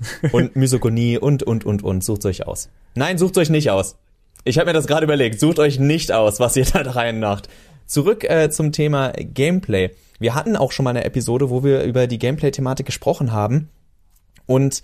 und 0.32 0.54
Misogonie 0.56 1.18
und, 1.18 1.42
und, 1.42 1.64
und, 1.64 1.82
und. 1.82 2.04
Sucht 2.04 2.26
euch 2.26 2.46
aus. 2.46 2.68
Nein, 2.94 3.18
sucht 3.18 3.38
euch 3.38 3.50
nicht 3.50 3.70
aus. 3.70 3.96
Ich 4.48 4.56
habe 4.56 4.68
mir 4.68 4.72
das 4.72 4.86
gerade 4.86 5.04
überlegt. 5.04 5.38
Sucht 5.38 5.58
euch 5.58 5.78
nicht 5.78 6.10
aus, 6.10 6.40
was 6.40 6.56
ihr 6.56 6.64
da 6.72 6.80
reinmacht. 6.80 7.48
Zurück 7.86 8.24
äh, 8.24 8.48
zum 8.48 8.72
Thema 8.72 9.12
Gameplay. 9.12 9.90
Wir 10.18 10.34
hatten 10.34 10.56
auch 10.56 10.72
schon 10.72 10.84
mal 10.84 10.90
eine 10.90 11.04
Episode, 11.04 11.50
wo 11.50 11.62
wir 11.62 11.82
über 11.82 12.06
die 12.06 12.18
Gameplay-Thematik 12.18 12.86
gesprochen 12.86 13.32
haben. 13.32 13.68
Und 14.46 14.82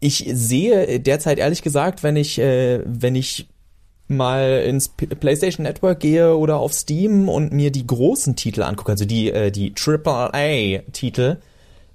ich 0.00 0.24
sehe 0.32 0.98
derzeit 0.98 1.38
ehrlich 1.38 1.60
gesagt, 1.60 2.02
wenn 2.02 2.16
ich, 2.16 2.38
äh, 2.38 2.80
wenn 2.86 3.14
ich 3.14 3.48
mal 4.06 4.62
ins 4.66 4.88
PlayStation 4.88 5.64
Network 5.64 6.00
gehe 6.00 6.34
oder 6.34 6.56
auf 6.56 6.72
Steam 6.72 7.28
und 7.28 7.52
mir 7.52 7.70
die 7.70 7.86
großen 7.86 8.34
Titel 8.34 8.62
angucke, 8.62 8.92
also 8.92 9.04
die, 9.04 9.30
äh, 9.30 9.50
die 9.50 9.74
AAA-Titel, 9.74 11.36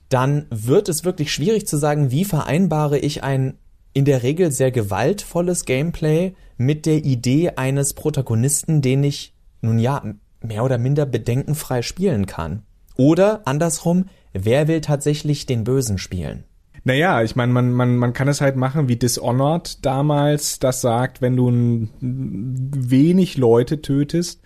dann 0.09 0.45
wird 0.51 0.87
es 0.87 1.03
wirklich 1.03 1.33
schwierig 1.33 1.65
zu 1.65 1.77
sagen, 1.77 2.11
wie 2.11 2.25
vereinbare 2.25 2.99
ich 2.99 3.23
ein 3.23 3.57
in 3.93 4.05
der 4.05 4.23
Regel 4.23 4.51
sehr 4.51 4.71
gewaltvolles 4.71 5.65
Gameplay 5.65 6.33
mit 6.57 6.85
der 6.85 7.05
Idee 7.05 7.51
eines 7.55 7.93
Protagonisten, 7.93 8.81
den 8.81 9.03
ich 9.03 9.33
nun 9.61 9.79
ja 9.79 10.03
mehr 10.41 10.63
oder 10.63 10.77
minder 10.77 11.05
bedenkenfrei 11.05 11.81
spielen 11.81 12.25
kann. 12.25 12.63
Oder 12.95 13.47
andersrum, 13.47 14.05
wer 14.33 14.67
will 14.67 14.81
tatsächlich 14.81 15.45
den 15.45 15.63
Bösen 15.63 15.97
spielen? 15.97 16.43
Naja, 16.83 17.23
ich 17.23 17.35
meine, 17.35 17.53
man, 17.53 17.71
man, 17.71 17.95
man 17.95 18.13
kann 18.13 18.27
es 18.27 18.41
halt 18.41 18.57
machen 18.57 18.89
wie 18.89 18.97
Dishonored 18.97 19.85
damals, 19.85 20.59
das 20.59 20.81
sagt, 20.81 21.21
wenn 21.21 21.37
du 21.37 21.87
wenig 22.01 23.37
Leute 23.37 23.81
tötest 23.81 24.41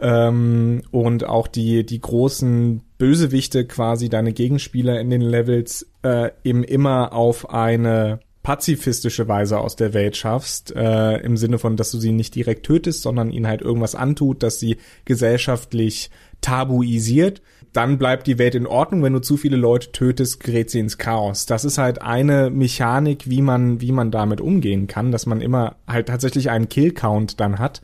ähm, 0.00 0.82
und 0.90 1.24
auch 1.24 1.46
die, 1.46 1.84
die 1.84 2.00
großen 2.00 2.82
Bösewichte 2.96 3.66
quasi, 3.66 4.08
deine 4.08 4.32
Gegenspieler 4.32 4.98
in 4.98 5.10
den 5.10 5.20
Levels, 5.20 5.86
äh, 6.02 6.30
eben 6.42 6.64
immer 6.64 7.12
auf 7.12 7.50
eine 7.50 8.20
pazifistische 8.44 9.26
Weise 9.26 9.58
aus 9.58 9.74
der 9.74 9.94
Welt 9.94 10.16
schaffst, 10.16 10.70
äh, 10.76 11.16
im 11.16 11.36
Sinne 11.36 11.58
von, 11.58 11.76
dass 11.76 11.90
du 11.90 11.98
sie 11.98 12.12
nicht 12.12 12.34
direkt 12.34 12.66
tötest, 12.66 13.02
sondern 13.02 13.30
ihnen 13.30 13.48
halt 13.48 13.62
irgendwas 13.62 13.96
antut, 13.96 14.44
dass 14.44 14.60
sie 14.60 14.76
gesellschaftlich 15.06 16.10
tabuisiert, 16.42 17.40
dann 17.72 17.98
bleibt 17.98 18.26
die 18.26 18.38
Welt 18.38 18.54
in 18.54 18.66
Ordnung. 18.66 19.02
Wenn 19.02 19.14
du 19.14 19.20
zu 19.20 19.38
viele 19.38 19.56
Leute 19.56 19.92
tötest, 19.92 20.44
gerät 20.44 20.70
sie 20.70 20.78
ins 20.78 20.98
Chaos. 20.98 21.46
Das 21.46 21.64
ist 21.64 21.78
halt 21.78 22.02
eine 22.02 22.50
Mechanik, 22.50 23.28
wie 23.30 23.40
man, 23.40 23.80
wie 23.80 23.92
man 23.92 24.10
damit 24.10 24.42
umgehen 24.42 24.86
kann, 24.86 25.10
dass 25.10 25.24
man 25.24 25.40
immer 25.40 25.76
halt 25.88 26.08
tatsächlich 26.08 26.50
einen 26.50 26.68
Kill-Count 26.68 27.40
dann 27.40 27.58
hat. 27.58 27.80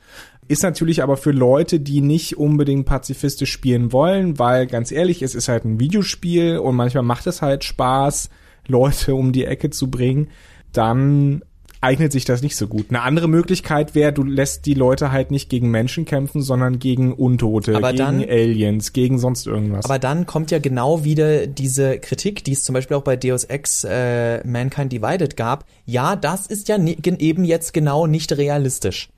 Ist 0.46 0.62
natürlich 0.62 1.02
aber 1.02 1.16
für 1.16 1.32
Leute, 1.32 1.80
die 1.80 2.02
nicht 2.02 2.36
unbedingt 2.36 2.84
pazifistisch 2.84 3.50
spielen 3.50 3.92
wollen, 3.92 4.38
weil 4.38 4.66
ganz 4.66 4.92
ehrlich, 4.92 5.22
es 5.22 5.34
ist 5.34 5.48
halt 5.48 5.64
ein 5.64 5.80
Videospiel 5.80 6.58
und 6.58 6.76
manchmal 6.76 7.04
macht 7.04 7.26
es 7.26 7.40
halt 7.40 7.64
Spaß, 7.64 8.28
Leute 8.70 9.14
um 9.14 9.32
die 9.32 9.44
Ecke 9.44 9.70
zu 9.70 9.90
bringen, 9.90 10.28
dann 10.72 11.42
eignet 11.80 12.12
sich 12.12 12.24
das 12.24 12.42
nicht 12.42 12.56
so 12.56 12.66
gut. 12.66 12.86
Eine 12.90 13.02
andere 13.02 13.28
Möglichkeit 13.28 13.94
wäre, 13.94 14.12
du 14.12 14.22
lässt 14.22 14.66
die 14.66 14.74
Leute 14.74 15.12
halt 15.12 15.30
nicht 15.30 15.48
gegen 15.48 15.70
Menschen 15.70 16.04
kämpfen, 16.04 16.42
sondern 16.42 16.78
gegen 16.78 17.12
Untote, 17.12 17.74
aber 17.74 17.92
gegen 17.92 17.98
dann, 17.98 18.20
Aliens, 18.22 18.92
gegen 18.92 19.18
sonst 19.18 19.46
irgendwas. 19.46 19.86
Aber 19.86 19.98
dann 19.98 20.26
kommt 20.26 20.50
ja 20.50 20.58
genau 20.58 21.04
wieder 21.04 21.46
diese 21.46 21.98
Kritik, 21.98 22.44
die 22.44 22.52
es 22.52 22.64
zum 22.64 22.74
Beispiel 22.74 22.96
auch 22.96 23.02
bei 23.02 23.16
Deus 23.16 23.44
Ex 23.44 23.84
äh, 23.84 24.46
Mankind 24.46 24.92
Divided 24.92 25.36
gab. 25.36 25.64
Ja, 25.86 26.16
das 26.16 26.46
ist 26.46 26.68
ja 26.68 26.76
eben 26.78 27.44
jetzt 27.44 27.72
genau 27.72 28.06
nicht 28.06 28.36
realistisch. 28.36 29.08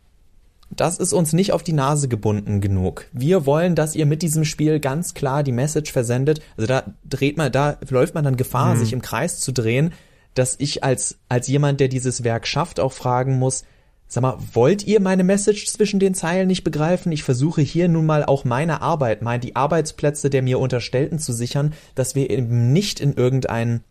Das 0.76 0.98
ist 0.98 1.12
uns 1.12 1.32
nicht 1.32 1.52
auf 1.52 1.62
die 1.62 1.72
Nase 1.72 2.08
gebunden 2.08 2.60
genug. 2.60 3.06
Wir 3.12 3.46
wollen, 3.46 3.74
dass 3.74 3.94
ihr 3.94 4.06
mit 4.06 4.22
diesem 4.22 4.44
Spiel 4.44 4.80
ganz 4.80 5.14
klar 5.14 5.42
die 5.42 5.52
Message 5.52 5.92
versendet. 5.92 6.40
Also 6.56 6.66
da 6.66 6.84
dreht 7.08 7.36
man, 7.36 7.52
da 7.52 7.78
läuft 7.90 8.14
man 8.14 8.24
dann 8.24 8.36
Gefahr, 8.36 8.74
mhm. 8.74 8.78
sich 8.78 8.92
im 8.92 9.02
Kreis 9.02 9.40
zu 9.40 9.52
drehen 9.52 9.92
dass 10.34 10.56
ich 10.58 10.82
als, 10.82 11.18
als 11.28 11.48
jemand, 11.48 11.80
der 11.80 11.88
dieses 11.88 12.24
Werk 12.24 12.46
schafft, 12.46 12.80
auch 12.80 12.92
fragen 12.92 13.38
muss, 13.38 13.64
sag 14.08 14.22
mal, 14.22 14.38
wollt 14.52 14.86
ihr 14.86 15.00
meine 15.00 15.24
Message 15.24 15.66
zwischen 15.66 16.00
den 16.00 16.14
Zeilen 16.14 16.48
nicht 16.48 16.64
begreifen? 16.64 17.12
Ich 17.12 17.22
versuche 17.22 17.62
hier 17.62 17.88
nun 17.88 18.06
mal 18.06 18.24
auch 18.24 18.44
meine 18.44 18.82
Arbeit, 18.82 19.22
mal 19.22 19.38
die 19.38 19.56
Arbeitsplätze 19.56 20.30
der 20.30 20.42
mir 20.42 20.58
Unterstellten 20.58 21.18
zu 21.18 21.32
sichern, 21.32 21.72
dass 21.94 22.14
wir 22.14 22.30
eben 22.30 22.72
nicht 22.72 23.00
in 23.00 23.14
irgendeinen 23.14 23.84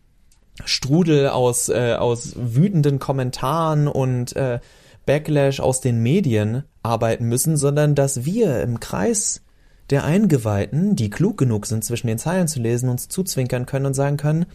Strudel 0.64 1.28
aus, 1.28 1.68
äh, 1.68 1.94
aus 1.94 2.34
wütenden 2.36 2.98
Kommentaren 2.98 3.88
und 3.88 4.36
äh, 4.36 4.60
Backlash 5.06 5.60
aus 5.60 5.80
den 5.80 6.02
Medien 6.02 6.64
arbeiten 6.82 7.26
müssen, 7.26 7.56
sondern 7.56 7.94
dass 7.94 8.24
wir 8.24 8.62
im 8.62 8.80
Kreis 8.80 9.42
der 9.90 10.04
Eingeweihten, 10.04 10.96
die 10.96 11.10
klug 11.10 11.36
genug 11.36 11.66
sind, 11.66 11.84
zwischen 11.84 12.06
den 12.06 12.18
Zeilen 12.18 12.48
zu 12.48 12.60
lesen, 12.60 12.88
uns 12.88 13.08
zuzwinkern 13.08 13.66
können 13.66 13.86
und 13.86 13.94
sagen 13.94 14.16
können, 14.16 14.46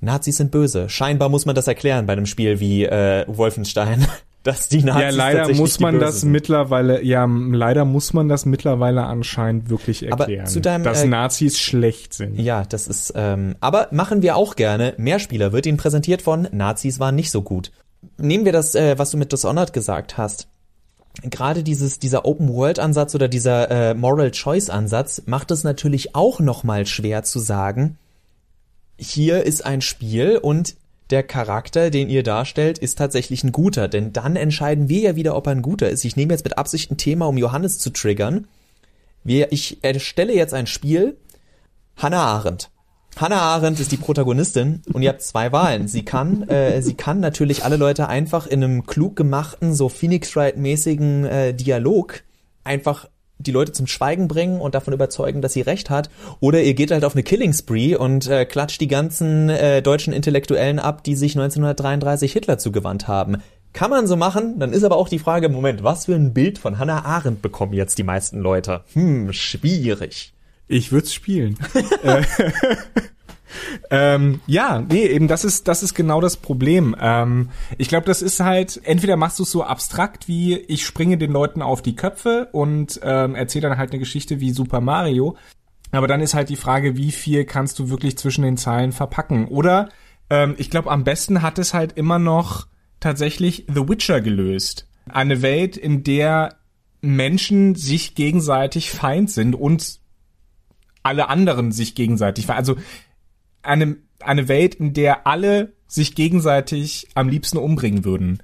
Nazis 0.00 0.36
sind 0.36 0.50
böse. 0.50 0.88
Scheinbar 0.88 1.28
muss 1.28 1.46
man 1.46 1.54
das 1.54 1.66
erklären 1.66 2.06
bei 2.06 2.12
einem 2.12 2.26
Spiel 2.26 2.60
wie 2.60 2.84
äh, 2.84 3.24
Wolfenstein. 3.26 4.06
Dass 4.42 4.68
die 4.68 4.84
Nazis 4.84 5.02
ja, 5.02 5.08
leider 5.08 5.54
muss 5.54 5.80
man 5.80 5.98
das 5.98 6.20
sind. 6.20 6.30
mittlerweile, 6.30 7.02
ja, 7.02 7.24
leider 7.24 7.86
muss 7.86 8.12
man 8.12 8.28
das 8.28 8.44
mittlerweile 8.44 9.04
anscheinend 9.04 9.70
wirklich 9.70 10.02
erklären, 10.02 10.40
aber 10.40 10.50
zu 10.50 10.60
deinem, 10.60 10.84
dass 10.84 11.02
äh, 11.02 11.06
Nazis 11.06 11.58
schlecht 11.58 12.12
sind. 12.12 12.38
Ja, 12.38 12.62
das 12.68 12.86
ist, 12.86 13.14
ähm, 13.16 13.54
aber 13.60 13.88
machen 13.90 14.20
wir 14.20 14.36
auch 14.36 14.54
gerne. 14.54 14.92
Mehrspieler 14.98 15.52
wird 15.52 15.64
Ihnen 15.64 15.78
präsentiert 15.78 16.20
von 16.20 16.46
Nazis 16.52 17.00
waren 17.00 17.14
nicht 17.14 17.30
so 17.30 17.40
gut. 17.40 17.72
Nehmen 18.16 18.44
wir 18.44 18.52
das, 18.52 18.74
äh, 18.74 18.98
was 18.98 19.10
du 19.10 19.16
mit 19.16 19.32
Dishonored 19.32 19.72
gesagt 19.72 20.18
hast 20.18 20.48
gerade 21.22 21.62
dieses 21.62 21.98
dieser 21.98 22.24
Open 22.24 22.52
World 22.52 22.78
Ansatz 22.78 23.14
oder 23.14 23.28
dieser 23.28 23.70
äh, 23.70 23.94
Moral 23.94 24.30
Choice 24.32 24.70
Ansatz 24.70 25.22
macht 25.26 25.50
es 25.50 25.64
natürlich 25.64 26.14
auch 26.14 26.40
noch 26.40 26.64
mal 26.64 26.86
schwer 26.86 27.22
zu 27.22 27.38
sagen, 27.38 27.98
hier 28.98 29.44
ist 29.44 29.64
ein 29.64 29.80
Spiel 29.80 30.38
und 30.38 30.76
der 31.10 31.22
Charakter, 31.22 31.90
den 31.90 32.08
ihr 32.08 32.22
darstellt, 32.22 32.78
ist 32.78 32.96
tatsächlich 32.96 33.44
ein 33.44 33.52
guter, 33.52 33.88
denn 33.88 34.12
dann 34.12 34.36
entscheiden 34.36 34.88
wir 34.88 35.00
ja 35.00 35.16
wieder, 35.16 35.36
ob 35.36 35.46
er 35.46 35.52
ein 35.52 35.62
guter 35.62 35.90
ist. 35.90 36.04
Ich 36.04 36.16
nehme 36.16 36.32
jetzt 36.32 36.44
mit 36.44 36.56
Absicht 36.56 36.90
ein 36.90 36.96
Thema, 36.96 37.26
um 37.26 37.36
Johannes 37.36 37.78
zu 37.78 37.90
triggern. 37.90 38.46
Wir, 39.22 39.52
ich 39.52 39.84
erstelle 39.84 40.34
jetzt 40.34 40.54
ein 40.54 40.66
Spiel. 40.66 41.16
Hannah 41.96 42.24
Arendt. 42.24 42.70
Hannah 43.16 43.40
Arendt 43.40 43.78
ist 43.80 43.92
die 43.92 43.96
Protagonistin 43.96 44.82
und 44.92 45.02
ihr 45.02 45.10
habt 45.10 45.22
zwei 45.22 45.52
Wahlen. 45.52 45.86
Sie 45.88 46.04
kann, 46.04 46.48
äh, 46.48 46.82
sie 46.82 46.94
kann 46.94 47.20
natürlich 47.20 47.64
alle 47.64 47.76
Leute 47.76 48.08
einfach 48.08 48.46
in 48.46 48.64
einem 48.64 48.86
klug 48.86 49.16
gemachten, 49.16 49.74
so 49.74 49.88
Phoenix 49.88 50.34
Wright 50.34 50.56
mäßigen 50.56 51.24
äh, 51.24 51.54
Dialog 51.54 52.22
einfach 52.64 53.08
die 53.38 53.52
Leute 53.52 53.72
zum 53.72 53.86
Schweigen 53.86 54.28
bringen 54.28 54.60
und 54.60 54.74
davon 54.74 54.94
überzeugen, 54.94 55.42
dass 55.42 55.52
sie 55.52 55.60
recht 55.60 55.90
hat, 55.90 56.10
oder 56.40 56.62
ihr 56.62 56.74
geht 56.74 56.90
halt 56.90 57.04
auf 57.04 57.14
eine 57.14 57.22
Killing 57.22 57.52
Spree 57.52 57.94
und 57.96 58.28
äh, 58.28 58.44
klatscht 58.46 58.80
die 58.80 58.88
ganzen 58.88 59.48
äh, 59.48 59.82
deutschen 59.82 60.12
Intellektuellen 60.12 60.78
ab, 60.78 61.04
die 61.04 61.16
sich 61.16 61.36
1933 61.36 62.32
Hitler 62.32 62.58
zugewandt 62.58 63.08
haben. 63.08 63.38
Kann 63.72 63.90
man 63.90 64.06
so 64.06 64.16
machen, 64.16 64.60
dann 64.60 64.72
ist 64.72 64.84
aber 64.84 64.96
auch 64.96 65.08
die 65.08 65.18
Frage, 65.18 65.48
Moment, 65.48 65.82
was 65.82 66.06
für 66.06 66.14
ein 66.14 66.32
Bild 66.32 66.58
von 66.58 66.78
Hannah 66.78 67.04
Arendt 67.04 67.42
bekommen 67.42 67.72
jetzt 67.72 67.98
die 67.98 68.04
meisten 68.04 68.38
Leute? 68.38 68.82
Hm, 68.92 69.32
schwierig. 69.32 70.33
Ich 70.68 70.92
würde 70.92 71.08
spielen. 71.08 71.58
Äh, 72.02 72.22
ähm, 73.90 74.40
ja, 74.46 74.80
nee, 74.80 75.06
eben 75.06 75.28
das 75.28 75.44
ist 75.44 75.68
das 75.68 75.82
ist 75.82 75.94
genau 75.94 76.20
das 76.20 76.36
Problem. 76.36 76.94
Ähm, 77.00 77.50
ich 77.78 77.88
glaube, 77.88 78.06
das 78.06 78.20
ist 78.20 78.40
halt 78.40 78.80
entweder 78.84 79.16
machst 79.16 79.38
du 79.38 79.44
es 79.44 79.50
so 79.50 79.62
abstrakt 79.62 80.28
wie 80.28 80.56
ich 80.56 80.84
springe 80.84 81.16
den 81.16 81.32
Leuten 81.32 81.62
auf 81.62 81.80
die 81.80 81.96
Köpfe 81.96 82.48
und 82.52 83.00
ähm, 83.02 83.34
erzähle 83.34 83.68
dann 83.68 83.78
halt 83.78 83.92
eine 83.92 84.00
Geschichte 84.00 84.40
wie 84.40 84.50
Super 84.50 84.80
Mario. 84.80 85.36
Aber 85.92 86.08
dann 86.08 86.20
ist 86.20 86.34
halt 86.34 86.48
die 86.48 86.56
Frage, 86.56 86.96
wie 86.96 87.12
viel 87.12 87.44
kannst 87.44 87.78
du 87.78 87.88
wirklich 87.88 88.18
zwischen 88.18 88.42
den 88.42 88.56
Zeilen 88.56 88.92
verpacken? 88.92 89.46
Oder 89.46 89.88
ähm, 90.28 90.54
ich 90.58 90.70
glaube, 90.70 90.90
am 90.90 91.04
besten 91.04 91.40
hat 91.42 91.58
es 91.58 91.72
halt 91.72 91.92
immer 91.92 92.18
noch 92.18 92.66
tatsächlich 93.00 93.66
The 93.72 93.88
Witcher 93.88 94.20
gelöst. 94.20 94.88
Eine 95.08 95.42
Welt, 95.42 95.76
in 95.76 96.02
der 96.02 96.56
Menschen 97.00 97.74
sich 97.74 98.14
gegenseitig 98.14 98.90
feind 98.90 99.30
sind 99.30 99.54
und 99.54 100.00
alle 101.04 101.28
anderen 101.28 101.70
sich 101.70 101.94
gegenseitig. 101.94 102.50
Also 102.50 102.76
eine, 103.62 103.96
eine 104.20 104.48
Welt, 104.48 104.74
in 104.74 104.92
der 104.92 105.26
alle 105.26 105.72
sich 105.86 106.16
gegenseitig 106.16 107.08
am 107.14 107.28
liebsten 107.28 107.58
umbringen 107.58 108.04
würden. 108.04 108.42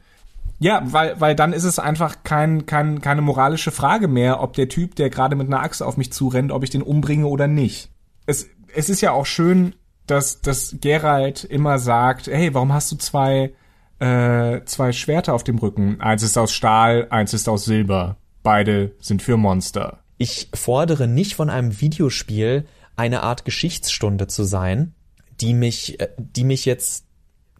Ja, 0.61 0.83
weil, 0.85 1.19
weil 1.21 1.35
dann 1.35 1.55
ist 1.55 1.65
es 1.65 1.79
einfach 1.79 2.19
kein, 2.23 2.67
kein, 2.67 3.01
keine 3.01 3.23
moralische 3.23 3.71
Frage 3.71 4.09
mehr, 4.09 4.43
ob 4.43 4.53
der 4.53 4.69
Typ, 4.69 4.95
der 4.95 5.09
gerade 5.09 5.35
mit 5.35 5.47
einer 5.47 5.63
Axt 5.63 5.83
auf 5.83 5.97
mich 5.97 6.13
zurennt, 6.13 6.53
ob 6.53 6.63
ich 6.63 6.71
den 6.71 6.83
umbringe 6.83 7.27
oder 7.27 7.49
nicht. 7.49 7.89
Es, 8.27 8.47
es 8.75 8.91
ist 8.91 9.01
ja 9.01 9.13
auch 9.13 9.25
schön, 9.25 9.75
dass, 10.07 10.43
dass 10.43 10.77
Geralt 10.81 11.45
immer 11.45 11.79
sagt, 11.79 12.27
hey, 12.27 12.53
warum 12.53 12.75
hast 12.75 12.93
du 12.93 12.97
zwei, 12.97 13.55
äh, 14.01 14.61
zwei 14.67 14.93
Schwerter 14.93 15.33
auf 15.33 15.45
dem 15.45 15.57
Rücken? 15.57 15.99
Eins 16.01 16.23
ist 16.23 16.37
aus 16.37 16.53
Stahl, 16.53 17.07
eins 17.11 17.33
ist 17.33 17.49
aus 17.49 17.65
Silber. 17.65 18.17
beide 18.43 18.93
sind 19.01 19.23
für 19.23 19.39
Monster. 19.39 20.00
Ich 20.23 20.51
fordere 20.53 21.09
nicht 21.09 21.33
von 21.33 21.49
einem 21.49 21.81
Videospiel 21.81 22.67
eine 22.95 23.23
Art 23.23 23.47
Geschichtsstunde 23.47 24.27
zu 24.27 24.45
sein, 24.45 24.93
die 25.41 25.55
mich, 25.55 25.99
äh, 25.99 26.09
die 26.19 26.45
mich 26.45 26.67
jetzt 26.67 27.07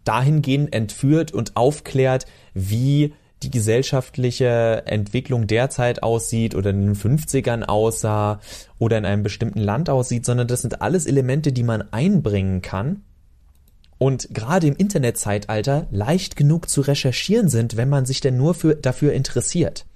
dahingehend 0.03 0.71
entführt 0.71 1.31
und 1.31 1.57
aufklärt, 1.57 2.27
wie 2.53 3.15
die 3.41 3.49
gesellschaftliche 3.49 4.83
Entwicklung 4.85 5.47
derzeit 5.47 6.03
aussieht 6.03 6.53
oder 6.53 6.69
in 6.69 6.81
den 6.81 6.95
50ern 6.95 7.63
aussah 7.63 8.39
oder 8.77 8.99
in 8.99 9.05
einem 9.05 9.23
bestimmten 9.23 9.59
Land 9.59 9.89
aussieht, 9.89 10.23
sondern 10.23 10.47
das 10.47 10.61
sind 10.61 10.83
alles 10.83 11.07
Elemente, 11.07 11.51
die 11.51 11.63
man 11.63 11.91
einbringen 11.91 12.61
kann 12.61 13.01
und 13.97 14.35
gerade 14.35 14.67
im 14.67 14.75
Internetzeitalter 14.75 15.87
leicht 15.89 16.35
genug 16.35 16.69
zu 16.69 16.81
recherchieren 16.81 17.49
sind, 17.49 17.75
wenn 17.75 17.89
man 17.89 18.05
sich 18.05 18.21
denn 18.21 18.37
nur 18.37 18.53
für, 18.53 18.75
dafür 18.75 19.13
interessiert. 19.13 19.87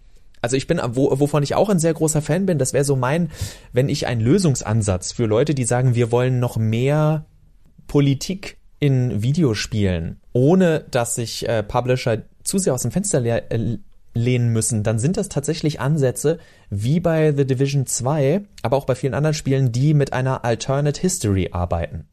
Also 0.46 0.58
ich 0.58 0.68
bin, 0.68 0.80
wo, 0.90 1.20
wovon 1.20 1.42
ich 1.42 1.56
auch 1.56 1.70
ein 1.70 1.80
sehr 1.80 1.96
großer 1.96 2.22
Fan 2.22 2.46
bin, 2.46 2.60
das 2.60 2.72
wäre 2.72 2.84
so 2.84 2.96
mein, 2.96 3.32
wenn 3.74 3.90
ich 3.90 4.06
einen 4.06 4.22
Lösungsansatz 4.22 5.12
für 5.12 5.26
Leute, 5.26 5.56
die 5.56 5.64
sagen, 5.64 5.96
wir 5.96 6.12
wollen 6.12 6.40
noch 6.40 6.56
mehr 6.56 7.26
Politik 7.88 8.58
in 8.78 9.24
Videospielen, 9.24 10.20
ohne 10.34 10.86
dass 10.92 11.16
sich 11.16 11.50
äh, 11.50 11.64
Publisher 11.64 12.22
zu 12.44 12.60
sehr 12.60 12.76
aus 12.76 12.84
dem 12.84 12.92
Fenster 12.92 13.22
le 13.22 13.50
äh, 13.50 13.78
lehnen 14.14 14.54
müssen, 14.54 14.84
dann 14.84 15.00
sind 15.00 15.18
das 15.18 15.30
tatsächlich 15.30 15.80
Ansätze 15.80 16.38
wie 16.70 17.00
bei 17.00 17.34
The 17.36 17.48
Division 17.48 17.88
2, 17.88 18.42
aber 18.62 18.78
auch 18.78 18.86
bei 18.86 18.94
vielen 18.94 19.16
anderen 19.16 19.34
Spielen, 19.34 19.72
die 19.72 19.96
mit 19.96 20.14
einer 20.14 20.46
Alternate 20.46 21.02
History 21.02 21.50
arbeiten. 21.54 22.08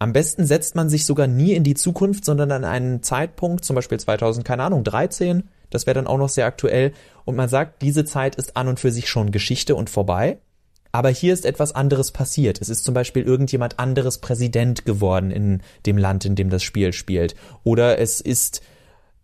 Am 0.00 0.12
besten 0.12 0.44
setzt 0.44 0.74
man 0.74 0.88
sich 0.88 1.06
sogar 1.06 1.28
nie 1.28 1.52
in 1.52 1.62
die 1.62 1.74
Zukunft, 1.74 2.24
sondern 2.24 2.50
an 2.50 2.64
einen 2.64 3.04
Zeitpunkt, 3.04 3.64
zum 3.64 3.76
Beispiel 3.76 4.00
2000, 4.00 4.44
keine 4.44 4.64
Ahnung, 4.64 4.82
13, 4.82 5.44
das 5.70 5.86
wäre 5.86 5.94
dann 5.94 6.06
auch 6.06 6.18
noch 6.18 6.28
sehr 6.28 6.46
aktuell, 6.46 6.92
und 7.24 7.36
man 7.36 7.48
sagt, 7.48 7.82
diese 7.82 8.04
Zeit 8.04 8.36
ist 8.36 8.56
an 8.56 8.68
und 8.68 8.80
für 8.80 8.90
sich 8.90 9.08
schon 9.08 9.32
Geschichte 9.32 9.74
und 9.74 9.90
vorbei. 9.90 10.38
Aber 10.92 11.08
hier 11.08 11.34
ist 11.34 11.44
etwas 11.44 11.74
anderes 11.74 12.12
passiert. 12.12 12.60
Es 12.60 12.68
ist 12.68 12.84
zum 12.84 12.94
Beispiel 12.94 13.24
irgendjemand 13.24 13.80
anderes 13.80 14.18
Präsident 14.18 14.84
geworden 14.84 15.32
in 15.32 15.60
dem 15.86 15.98
Land, 15.98 16.24
in 16.24 16.36
dem 16.36 16.50
das 16.50 16.62
Spiel 16.62 16.92
spielt. 16.92 17.34
Oder 17.64 17.98
es 17.98 18.20
ist 18.20 18.62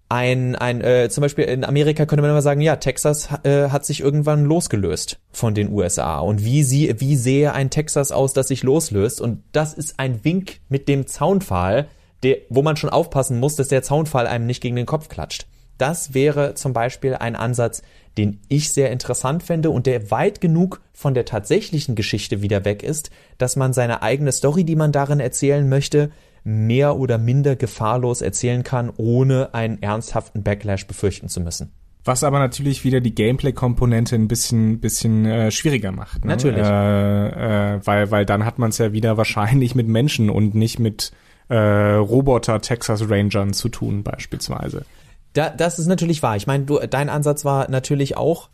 ein, 0.09 0.57
ein 0.57 0.81
äh, 0.81 1.09
zum 1.09 1.23
Beispiel 1.23 1.45
in 1.45 1.65
Amerika 1.65 2.05
könnte 2.05 2.23
man 2.23 2.33
immer 2.33 2.43
sagen, 2.43 2.61
ja, 2.61 2.75
Texas 2.75 3.29
äh, 3.45 3.69
hat 3.69 3.87
sich 3.87 4.01
irgendwann 4.01 4.45
losgelöst 4.45 5.21
von 5.31 5.55
den 5.55 5.73
USA. 5.73 6.19
Und 6.19 6.45
wie 6.45 6.65
sie, 6.65 6.93
wie 6.99 7.15
sehe 7.15 7.53
ein 7.53 7.71
Texas 7.71 8.11
aus, 8.11 8.33
das 8.33 8.49
sich 8.49 8.65
loslöst? 8.65 9.21
Und 9.21 9.45
das 9.53 9.73
ist 9.73 10.01
ein 10.01 10.25
Wink 10.25 10.59
mit 10.69 10.89
dem 10.89 11.07
Zaunpfahl, 11.07 11.87
der, 12.25 12.39
wo 12.49 12.63
man 12.63 12.77
schon 12.77 12.91
aufpassen 12.91 13.39
muss, 13.39 13.55
dass 13.55 13.69
der 13.69 13.85
Zaunpfahl 13.85 14.27
einem 14.27 14.47
nicht 14.47 14.61
gegen 14.61 14.75
den 14.75 14.87
Kopf 14.87 15.09
klatscht. 15.09 15.47
Das 15.81 16.13
wäre 16.13 16.55
zum 16.55 16.75
Beispiel 16.75 17.15
ein 17.15 17.35
Ansatz, 17.35 17.83
den 18.19 18.39
ich 18.49 18.71
sehr 18.71 18.91
interessant 18.91 19.43
fände 19.43 19.71
und 19.71 19.87
der 19.87 20.11
weit 20.11 20.43
genug 20.43 20.83
von 20.93 21.15
der 21.15 21.25
tatsächlichen 21.25 21.95
Geschichte 21.95 22.43
wieder 22.43 22.67
weg 22.67 22.83
ist, 22.83 23.11
dass 23.39 23.57
man 23.57 23.73
seine 23.73 24.03
eigene 24.03 24.31
Story, 24.31 24.65
die 24.65 24.77
man 24.77 24.93
darin 24.93 25.21
erzählen 25.21 25.67
möchte, 25.67 26.11
mehr 26.45 26.97
oder 26.97 27.17
minder 27.17 27.57
gefahrlos 27.57 28.21
erzählen 28.21 28.63
kann, 28.63 28.91
ohne 28.95 29.55
einen 29.55 29.83
ernsthaften 29.83 30.43
Backlash 30.43 30.87
befürchten 30.87 31.29
zu 31.29 31.41
müssen. 31.41 31.73
Was 32.05 32.25
aber 32.25 32.41
natürlich 32.41 32.85
wieder 32.85 33.01
die 33.01 33.15
Gameplay-Komponente 33.15 34.17
ein 34.17 34.29
bisschen, 34.29 34.81
bisschen 34.81 35.25
äh, 35.25 35.51
schwieriger 35.51 35.93
macht. 35.93 36.27
Ne? 36.27 36.33
Natürlich. 36.33 36.67
Äh, 36.67 37.77
äh, 37.77 37.81
weil, 37.87 38.11
weil 38.11 38.27
dann 38.27 38.45
hat 38.45 38.59
man 38.59 38.69
es 38.69 38.77
ja 38.77 38.93
wieder 38.93 39.17
wahrscheinlich 39.17 39.75
mit 39.75 39.89
Menschen 39.89 40.29
und 40.29 40.55
nicht 40.55 40.79
mit 40.79 41.13
äh, 41.49 41.57
Roboter 41.57 42.61
Texas 42.61 43.09
Rangern 43.09 43.55
zu 43.55 43.71
tun, 43.71 44.03
beispielsweise. 44.03 44.85
Da, 45.33 45.51
das 45.51 45.79
ist 45.79 45.87
natürlich 45.87 46.23
wahr. 46.23 46.37
Ich 46.37 46.47
meine, 46.47 46.65
du, 46.65 46.79
dein 46.79 47.09
Ansatz 47.09 47.45
war 47.45 47.71
natürlich 47.71 48.17
auch, 48.17 48.51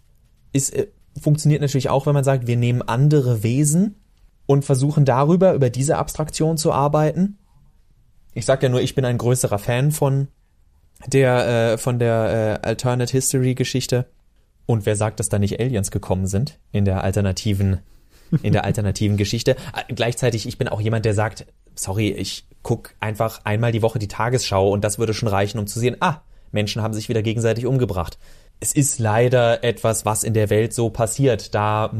ist, 0.53 0.75
äh, 0.75 0.89
funktioniert 1.21 1.63
natürlich 1.63 1.89
auch, 1.89 2.07
wenn 2.07 2.15
man 2.15 2.25
sagt, 2.25 2.47
wir 2.47 2.57
nehmen 2.57 2.83
andere 2.83 3.43
Wesen 3.43 3.97
und 4.47 4.65
versuchen 4.65 5.05
darüber, 5.05 5.55
über 5.55 5.71
diese 5.71 5.97
Abstraktion 5.97 6.57
zu 6.57 6.73
arbeiten 6.73 7.39
ich 8.37 8.45
sag 8.45 8.63
ja 8.63 8.69
nur, 8.69 8.83
ich 8.83 8.95
bin 8.95 9.07
ein 9.07 9.17
größerer 9.17 9.59
Fan 9.59 9.93
von 9.93 10.29
der, 11.07 11.73
äh, 11.73 11.79
von 11.79 11.99
der 11.99 12.61
äh, 12.63 12.69
Alternate 12.69 13.11
History 13.11 13.55
Geschichte. 13.55 14.05
Und 14.67 14.85
wer 14.85 14.95
sagt, 14.95 15.21
dass 15.21 15.31
da 15.31 15.39
nicht 15.39 15.59
Aliens 15.59 15.91
gekommen 15.91 16.27
sind 16.27 16.59
in 16.71 16.85
der 16.85 17.03
alternativen, 17.03 17.81
in 18.43 18.53
der 18.53 18.65
alternativen 18.65 19.17
Geschichte? 19.17 19.57
Äh, 19.75 19.95
gleichzeitig, 19.95 20.47
ich 20.47 20.59
bin 20.59 20.69
auch 20.69 20.83
jemand, 20.83 21.07
der 21.07 21.15
sagt, 21.15 21.47
sorry, 21.77 22.11
ich 22.11 22.47
guck 22.63 22.91
einfach 23.01 23.41
einmal 23.45 23.73
die 23.73 23.81
Woche 23.81 23.99
die 23.99 24.09
Tagesschau 24.09 24.71
und 24.71 24.85
das 24.85 24.99
würde 24.99 25.15
schon 25.15 25.31
reichen, 25.31 25.59
um 25.59 25.67
zu 25.67 25.81
sehen, 25.81 25.97
ah, 26.01 26.21
Menschen 26.53 26.83
haben 26.83 26.95
sich 26.95 27.09
wieder 27.09 27.23
gegenseitig 27.23 27.67
umgebracht. 27.67 28.19
Es 28.61 28.73
ist 28.73 28.99
leider 28.99 29.63
etwas, 29.65 30.05
was 30.05 30.25
in 30.25 30.35
der 30.35 30.51
Welt 30.51 30.73
so 30.73 30.91
passiert. 30.91 31.55
Da 31.55 31.93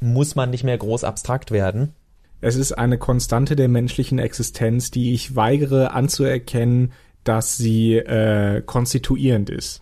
muss 0.00 0.34
man 0.34 0.50
nicht 0.50 0.64
mehr 0.64 0.78
groß 0.78 1.04
abstrakt 1.04 1.50
werden. 1.50 1.94
Es 2.40 2.56
ist 2.56 2.72
eine 2.72 2.98
Konstante 2.98 3.56
der 3.56 3.68
menschlichen 3.68 4.18
Existenz, 4.18 4.90
die 4.90 5.14
ich 5.14 5.34
weigere 5.34 5.92
anzuerkennen, 5.92 6.92
dass 7.24 7.56
sie 7.56 7.96
äh, 7.96 8.62
konstituierend 8.62 9.48
ist. 9.48 9.80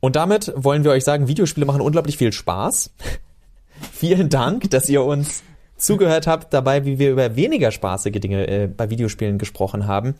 Und 0.00 0.16
damit 0.16 0.52
wollen 0.56 0.82
wir 0.82 0.90
euch 0.90 1.04
sagen, 1.04 1.28
Videospiele 1.28 1.64
machen 1.64 1.80
unglaublich 1.80 2.16
viel 2.18 2.32
Spaß. 2.32 2.92
Vielen 3.92 4.28
Dank, 4.28 4.68
dass 4.70 4.88
ihr 4.88 5.04
uns 5.04 5.44
zugehört 5.76 6.26
habt 6.26 6.52
dabei, 6.52 6.84
wie 6.84 6.98
wir 6.98 7.12
über 7.12 7.36
weniger 7.36 7.70
spaßige 7.70 8.20
Dinge 8.20 8.48
äh, 8.48 8.66
bei 8.66 8.90
Videospielen 8.90 9.38
gesprochen 9.38 9.86
haben. 9.86 10.14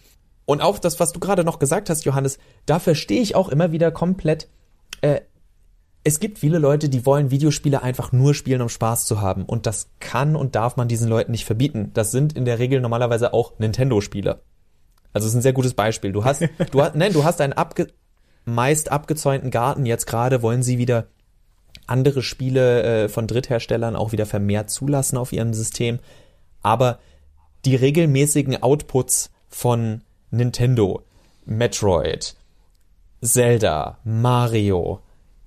Und 0.44 0.60
auch 0.60 0.78
das, 0.78 0.98
was 1.00 1.12
du 1.12 1.20
gerade 1.20 1.44
noch 1.44 1.58
gesagt 1.58 1.88
hast, 1.90 2.04
Johannes, 2.04 2.38
da 2.66 2.78
verstehe 2.78 3.22
ich 3.22 3.34
auch 3.34 3.48
immer 3.48 3.72
wieder 3.72 3.90
komplett. 3.90 4.48
Äh, 5.00 5.20
es 6.04 6.18
gibt 6.18 6.38
viele 6.38 6.58
Leute, 6.58 6.88
die 6.88 7.06
wollen 7.06 7.30
Videospiele 7.30 7.82
einfach 7.82 8.10
nur 8.10 8.34
spielen, 8.34 8.60
um 8.60 8.68
Spaß 8.68 9.06
zu 9.06 9.20
haben. 9.20 9.44
Und 9.44 9.66
das 9.66 9.88
kann 10.00 10.34
und 10.34 10.56
darf 10.56 10.76
man 10.76 10.88
diesen 10.88 11.08
Leuten 11.08 11.30
nicht 11.30 11.44
verbieten. 11.44 11.92
Das 11.94 12.10
sind 12.10 12.32
in 12.32 12.44
der 12.44 12.58
Regel 12.58 12.80
normalerweise 12.80 13.32
auch 13.32 13.58
Nintendo-Spiele. 13.58 14.40
Also 15.12 15.26
es 15.26 15.32
ist 15.32 15.38
ein 15.38 15.42
sehr 15.42 15.52
gutes 15.52 15.74
Beispiel. 15.74 16.10
Du 16.10 16.24
hast, 16.24 16.42
du 16.72 16.82
hast, 16.82 16.96
nein, 16.96 17.12
du 17.12 17.24
hast 17.24 17.40
einen 17.40 17.52
abge, 17.52 17.88
meist 18.44 18.90
abgezäunten 18.90 19.50
Garten. 19.50 19.86
Jetzt 19.86 20.06
gerade 20.06 20.42
wollen 20.42 20.64
sie 20.64 20.78
wieder 20.78 21.06
andere 21.86 22.22
Spiele 22.22 22.82
äh, 22.82 23.08
von 23.08 23.26
Drittherstellern 23.26 23.94
auch 23.94 24.12
wieder 24.12 24.26
vermehrt 24.26 24.70
zulassen 24.70 25.18
auf 25.18 25.32
ihrem 25.32 25.54
System. 25.54 26.00
Aber 26.62 26.98
die 27.64 27.76
regelmäßigen 27.76 28.62
Outputs 28.62 29.30
von 29.48 30.02
Nintendo, 30.32 31.02
Metroid, 31.44 32.34
Zelda, 33.22 33.98
Mario, 34.02 35.00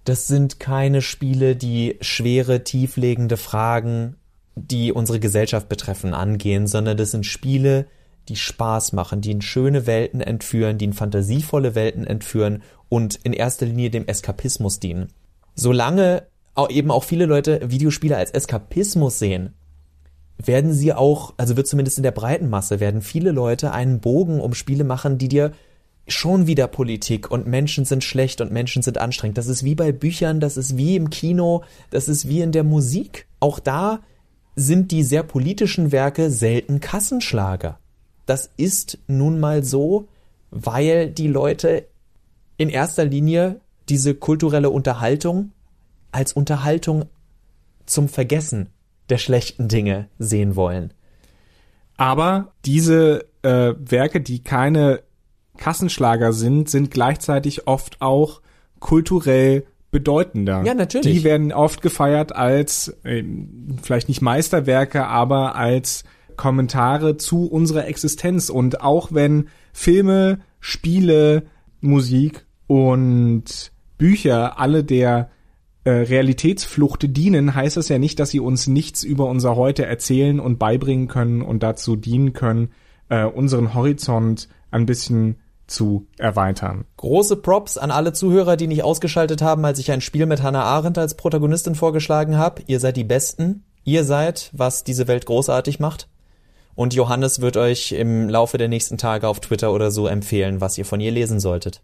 das 0.03 0.27
sind 0.27 0.59
keine 0.59 1.01
Spiele, 1.01 1.55
die 1.55 1.97
schwere, 2.01 2.63
tieflegende 2.63 3.35
Fragen, 3.35 4.15
die 4.55 4.93
unsere 4.93 5.19
Gesellschaft 5.19 5.67
betreffen, 5.69 6.13
angehen, 6.13 6.67
sondern 6.67 6.97
das 6.97 7.11
sind 7.11 7.25
Spiele, 7.25 7.87
die 8.29 8.35
Spaß 8.35 8.93
machen, 8.93 9.21
die 9.21 9.31
in 9.31 9.41
schöne 9.41 9.87
Welten 9.87 10.21
entführen, 10.21 10.77
die 10.77 10.85
in 10.85 10.93
fantasievolle 10.93 11.73
Welten 11.73 12.05
entführen 12.05 12.61
und 12.87 13.15
in 13.15 13.33
erster 13.33 13.65
Linie 13.65 13.89
dem 13.89 14.05
Eskapismus 14.05 14.79
dienen. 14.79 15.07
Solange 15.55 16.27
eben 16.69 16.91
auch 16.91 17.03
viele 17.03 17.25
Leute 17.25 17.71
Videospiele 17.71 18.17
als 18.17 18.29
Eskapismus 18.31 19.17
sehen, 19.17 19.55
werden 20.37 20.73
sie 20.73 20.93
auch, 20.93 21.33
also 21.37 21.57
wird 21.57 21.67
zumindest 21.67 21.97
in 21.97 22.03
der 22.03 22.11
breiten 22.11 22.49
Masse, 22.49 22.79
werden 22.79 23.01
viele 23.01 23.31
Leute 23.31 23.71
einen 23.71 23.99
Bogen 23.99 24.39
um 24.41 24.53
Spiele 24.53 24.83
machen, 24.83 25.17
die 25.17 25.29
dir 25.29 25.51
schon 26.07 26.45
wieder 26.45 26.67
Politik 26.67 27.31
und 27.31 27.47
Menschen 27.47 27.85
sind 27.85 28.03
schlecht 28.03 28.41
und 28.41 28.51
Menschen 28.51 28.83
sind 28.83 28.97
anstrengend. 28.97 29.37
Das 29.37 29.47
ist 29.47 29.63
wie 29.63 29.75
bei 29.75 29.91
Büchern, 29.91 30.39
das 30.39 30.57
ist 30.57 30.77
wie 30.77 30.95
im 30.95 31.09
Kino, 31.09 31.63
das 31.89 32.07
ist 32.07 32.27
wie 32.27 32.41
in 32.41 32.51
der 32.51 32.63
Musik. 32.63 33.27
Auch 33.39 33.59
da 33.59 34.01
sind 34.55 34.91
die 34.91 35.03
sehr 35.03 35.23
politischen 35.23 35.91
Werke 35.91 36.29
selten 36.29 36.79
Kassenschlager. 36.79 37.79
Das 38.25 38.49
ist 38.57 38.99
nun 39.07 39.39
mal 39.39 39.63
so, 39.63 40.07
weil 40.51 41.09
die 41.09 41.27
Leute 41.27 41.87
in 42.57 42.69
erster 42.69 43.05
Linie 43.05 43.59
diese 43.89 44.15
kulturelle 44.15 44.69
Unterhaltung 44.69 45.51
als 46.11 46.33
Unterhaltung 46.33 47.05
zum 47.85 48.09
Vergessen 48.09 48.69
der 49.09 49.17
schlechten 49.17 49.67
Dinge 49.67 50.09
sehen 50.17 50.55
wollen. 50.55 50.93
Aber 51.97 52.53
diese 52.65 53.25
äh, 53.41 53.73
Werke, 53.77 54.21
die 54.21 54.43
keine 54.43 55.01
Kassenschlager 55.57 56.33
sind, 56.33 56.69
sind 56.69 56.91
gleichzeitig 56.91 57.67
oft 57.67 58.01
auch 58.01 58.41
kulturell 58.79 59.65
bedeutender. 59.91 60.63
Ja, 60.65 60.73
natürlich. 60.73 61.19
Die 61.19 61.23
werden 61.23 61.53
oft 61.53 61.81
gefeiert 61.81 62.35
als, 62.35 62.97
äh, 63.03 63.23
vielleicht 63.81 64.09
nicht 64.09 64.21
Meisterwerke, 64.21 65.07
aber 65.07 65.55
als 65.55 66.03
Kommentare 66.35 67.15
zu 67.15 67.47
unserer 67.47 67.87
Existenz. 67.87 68.49
Und 68.49 68.81
auch 68.81 69.13
wenn 69.13 69.47
Filme, 69.71 70.39
Spiele, 70.59 71.43
Musik 71.79 72.45
und 72.67 73.71
Bücher 73.97 74.59
alle 74.59 74.83
der 74.83 75.29
äh, 75.85 75.91
Realitätsflucht 75.91 77.05
dienen, 77.15 77.55
heißt 77.55 77.77
das 77.77 77.89
ja 77.89 77.99
nicht, 77.99 78.19
dass 78.19 78.31
sie 78.31 78.39
uns 78.39 78.67
nichts 78.67 79.03
über 79.03 79.27
unser 79.27 79.55
Heute 79.55 79.85
erzählen 79.85 80.39
und 80.39 80.59
beibringen 80.59 81.07
können 81.07 81.41
und 81.41 81.63
dazu 81.63 81.95
dienen 81.95 82.33
können, 82.33 82.71
äh, 83.09 83.23
unseren 83.23 83.73
Horizont 83.73 84.49
ein 84.71 84.85
bisschen 84.85 85.37
zu 85.67 86.07
erweitern. 86.17 86.85
Große 86.97 87.37
Props 87.37 87.77
an 87.77 87.91
alle 87.91 88.13
Zuhörer, 88.13 88.57
die 88.57 88.67
nicht 88.67 88.83
ausgeschaltet 88.83 89.41
haben, 89.41 89.63
als 89.63 89.79
ich 89.79 89.91
ein 89.91 90.01
Spiel 90.01 90.25
mit 90.25 90.43
Hannah 90.43 90.63
Arendt 90.63 90.97
als 90.97 91.15
Protagonistin 91.15 91.75
vorgeschlagen 91.75 92.37
habe. 92.37 92.63
Ihr 92.67 92.79
seid 92.79 92.97
die 92.97 93.03
Besten. 93.03 93.63
Ihr 93.83 94.03
seid, 94.03 94.49
was 94.53 94.83
diese 94.83 95.07
Welt 95.07 95.25
großartig 95.27 95.79
macht. 95.79 96.07
Und 96.73 96.93
Johannes 96.93 97.41
wird 97.41 97.57
euch 97.57 97.91
im 97.93 98.27
Laufe 98.27 98.57
der 98.57 98.67
nächsten 98.67 98.97
Tage 98.97 99.27
auf 99.27 99.39
Twitter 99.39 99.71
oder 99.71 99.91
so 99.91 100.07
empfehlen, 100.07 100.61
was 100.61 100.77
ihr 100.77 100.85
von 100.85 100.99
ihr 100.99 101.11
lesen 101.11 101.39
solltet. 101.39 101.81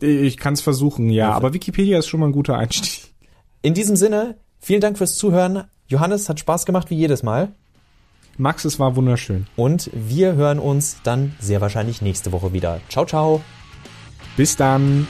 Ich 0.00 0.36
kann 0.36 0.54
es 0.54 0.60
versuchen, 0.60 1.08
ja, 1.08 1.32
aber 1.32 1.54
Wikipedia 1.54 1.98
ist 1.98 2.08
schon 2.08 2.20
mal 2.20 2.26
ein 2.26 2.32
guter 2.32 2.58
Einstieg. 2.58 3.09
In 3.62 3.74
diesem 3.74 3.94
Sinne, 3.96 4.36
vielen 4.58 4.80
Dank 4.80 4.96
fürs 4.96 5.18
Zuhören. 5.18 5.64
Johannes 5.86 6.28
hat 6.28 6.40
Spaß 6.40 6.64
gemacht 6.64 6.88
wie 6.88 6.96
jedes 6.96 7.22
Mal. 7.22 7.52
Max, 8.38 8.64
es 8.64 8.78
war 8.78 8.96
wunderschön. 8.96 9.46
Und 9.54 9.90
wir 9.92 10.34
hören 10.34 10.58
uns 10.58 10.96
dann 11.04 11.34
sehr 11.40 11.60
wahrscheinlich 11.60 12.00
nächste 12.00 12.32
Woche 12.32 12.54
wieder. 12.54 12.80
Ciao, 12.88 13.04
ciao. 13.04 13.42
Bis 14.36 14.56
dann. 14.56 15.06